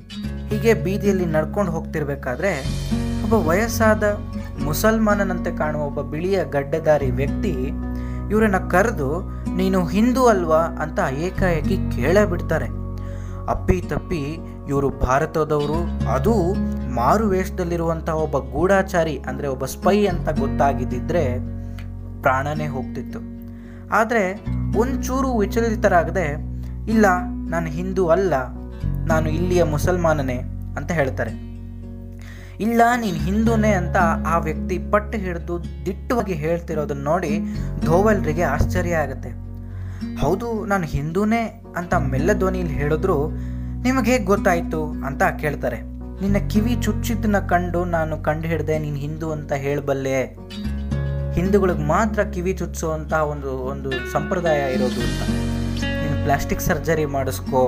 [0.48, 2.58] ಹೀಗೆ ಬೀದಿಯಲ್ಲಿ ನಡ್ಕೊಂಡು ಹೋಗ್ತಿರ್ಬೇಕಾದ್ರೆ
[3.22, 4.04] ಒಬ್ಬ ವಯಸ್ಸಾದ
[4.64, 7.52] ಮುಸಲ್ಮಾನನಂತೆ ಕಾಣುವ ಒಬ್ಬ ಬಿಳಿಯ ಗಡ್ಡೆದಾರಿ ವ್ಯಕ್ತಿ
[8.30, 9.20] ಇವರನ್ನ ಕರೆದು,
[9.56, 10.58] ನೀನು ಹಿಂದೂ ಅಲ್ವಾ?
[10.58, 12.66] ಅಂತ ಏಕಾಏಕಿ ಕೇಳೇ ಬಿಡ್ತಾರೆ
[13.48, 16.54] ಅಪ್ಪಿ ತಪ್ಪಿ, ಇವರು ಭಾರತದವರು, ಅದು
[16.94, 21.38] ಮಾರು ವೇಷದಲ್ಲಿರುವಂತಹ ಒಬ್ಬ ಗೂಢಾಚಾರಿ, ಅಂದರೆ ಒಬ್ಬ ಸ್ಪೈ ಅಂತ ಗೊತ್ತಾಗಿದ್ದಿದ್ರೆ
[22.22, 23.18] ಪ್ರಾಣನೇ ಹೋಗ್ತಿತ್ತು.
[23.90, 24.44] ಆದರೆ
[24.78, 26.32] ಒಂಚೂರು ವಿಚಲಿತರಾಗದೆ,
[26.90, 27.06] ಇಲ್ಲ,
[27.50, 28.34] ನಾನು ಹಿಂದೂ ಅಲ್ಲ
[29.08, 30.38] ನಾನು ಇಲ್ಲಿಯ ಮುಸಲ್ಮಾನನೇ
[30.76, 31.30] ಅಂತ ಹೇಳ್ತಾರೆ.
[32.60, 37.38] ಇಲ್ಲ, ನೀನು ಹಿಂದೂನೇ ಅಂತ ಆ ವ್ಯಕ್ತಿ ಪಟ್ಟು ಹಿಡಿದು ದಿಟ್ಟವಾಗಿ ಹೇಳ್ತಿರೋದನ್ನ ನೋಡಿ
[37.84, 39.30] ಧೋವಲ್ರಿಗೆ ಆಶ್ಚರ್ಯ ಆಗುತ್ತೆ.
[40.20, 43.28] ಹೌದು, ನಾನು ಹಿಂದೂನೇ ಅಂತ ಮೆಲ್ಲ ಧ್ವನಿಯಲ್ಲಿ ಹೇಳಿದ್ರು
[43.82, 45.80] ನಿಮಗೆ ಹೇಗೆ ಗೊತ್ತಾಯಿತು ಅಂತ ಕೇಳ್ತಾರೆ.
[46.20, 50.22] ನಿನ್ನ ಕಿವಿ ಚುಚ್ಚಿದ್ದನ್ನ ಕಂಡು ನಾನು ಕಂಡು ಹಿಡಿದೆ ನೀನು ಹಿಂದೂ ಅಂತ ಹೇಳಬಲ್ಲೆ.
[51.32, 55.20] ಹಿಂದೂಗಳಿಗೆ ಮಾತ್ರ ಕಿವಿ ಚುಚ್ಚುವಂಥ ಒಂದು ಒಂದು ಸಂಪ್ರದಾಯ ಇರೋದು ಅಂತ.
[56.02, 57.62] ನೀನು ಪ್ಲಾಸ್ಟಿಕ್ ಸರ್ಜರಿ ಮಾಡಿಸ್ಕೋ.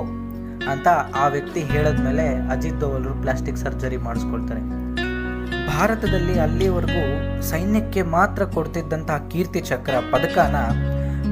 [0.69, 4.61] ಅಂತ ಆ ವ್ಯಕ್ತಿ ಹೇಳಿದ್ಮೇಲೆ ಅಜಿತ್ ದೋವಲ್ರು ಪ್ಲಾಸ್ಟಿಕ್ ಸರ್ಜರಿ ಮಾಡಿಸ್ಕೊಳ್ತಾರೆ.
[5.67, 7.03] ಭಾರತದಲ್ಲಿ ಅಲ್ಲಿವರೆಗೂ
[7.41, 10.55] ಸೈನ್ಯಕ್ಕೆ ಮಾತ್ರ ಕೊಡ್ತಿದ್ದಂತಹ ಕೀರ್ತಿ ಚಕ್ರ ಪದಕನ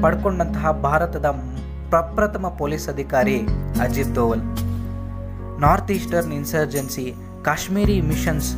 [0.02, 1.24] ಪಡ್ಕೊಂಡಂತಹ ಭಾರತದ
[1.88, 3.38] ಪ್ರಪ್ರಥಮ ಪೊಲೀಸ್ ಅಧಿಕಾರಿ
[3.80, 4.40] Ajit Doval
[5.60, 8.54] north eastern insurgency Kashmiri missions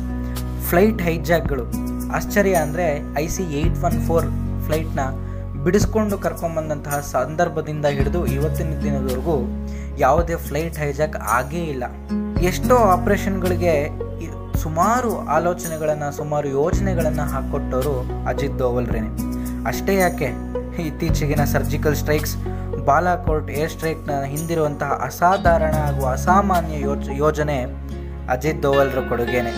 [0.69, 1.65] flight ಹೈಜಾಕ್ಗಳು
[2.11, 4.25] ಆಶ್ಚರ್ಯ ಅಂದರೆ I C eight one four
[4.65, 4.99] ಫ್ಲೈಟ್ನ
[5.63, 9.62] ಬಿಡಿಸ್ಕೊಂಡು ಕರ್ಕೊಂಬಂದಂತಹ ಸಂದರ್ಭದಿಂದ ಹಿಡಿದು ಇವತ್ತಿನ ದಿನದವರೆಗೂ
[9.99, 11.83] ಯಾವುದೇ ಫ್ಲೈಟ್ ಹೈಜಾಕ್ ಆಗೇ ಇಲ್ಲ.
[12.41, 13.73] ಎಷ್ಟೋ ಆಪರೇಷನ್ಗಳಿಗೆ
[14.63, 19.09] ಸುಮಾರು ಆಲೋಚನೆಗಳನ್ನು, ಸುಮಾರು ಯೋಜನೆಗಳನ್ನು ಹಾಕ್ಕೊಟ್ಟವರು ಅಜಿತ್ ದೋವಲ್ರೇನೆ
[19.65, 20.29] ಅಷ್ಟೇ ಯಾಕೆ?
[20.87, 22.35] ಇತ್ತೀಚೆಗಿನ ಸರ್ಜಿಕಲ್ ಸ್ಟ್ರೈಕ್ಸ್,
[22.85, 26.79] ಬಾಲಾಕೋಟ್ ಏರ್ ಸ್ಟ್ರೈಕ್ನ ಹಿಂದಿರುವಂತಹ ಅಸಾಧಾರಣ ಹಾಗೂ ಅಸಾಮಾನ್ಯ
[27.23, 27.57] ಯೋಜನೆ
[28.29, 29.53] ಅಜಿತ್ ದೋವಲ್ರ ಕೊಡುಗೆನೆ.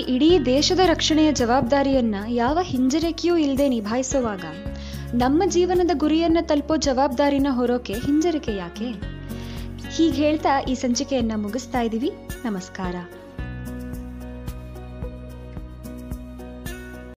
[0.00, 4.42] ಇಡೀ ದೇಶದ ರಕ್ಷಣೆಯ ಜವಾಬ್ದಾರಿಯನ್ನ ಯಾವ ಹಿಂಜರಿಕೆಯೂ ಇಲ್ಲದೆ ನಿಭಾಯಿಸುವಾಗ
[5.14, 9.18] ನಮ್ಮ ಜೀವನದ ಗುರಿಯನ್ನ ತಲುಪೋ ಜವಾಬ್ದಾರಿನ ಹೊರೋಕೆ ಹಿಂಜರಿಕೆ ಯಾಕೆ?
[9.96, 12.12] ಹೀಗೆ ಹೇಳ್ತಾ ಈ ಸಂಚಿಕೆಯನ್ನ ಮುಗಿಸ್ತಾ ಇದ್ದೀವಿ
[12.44, 12.96] ನಮಸ್ಕಾರ.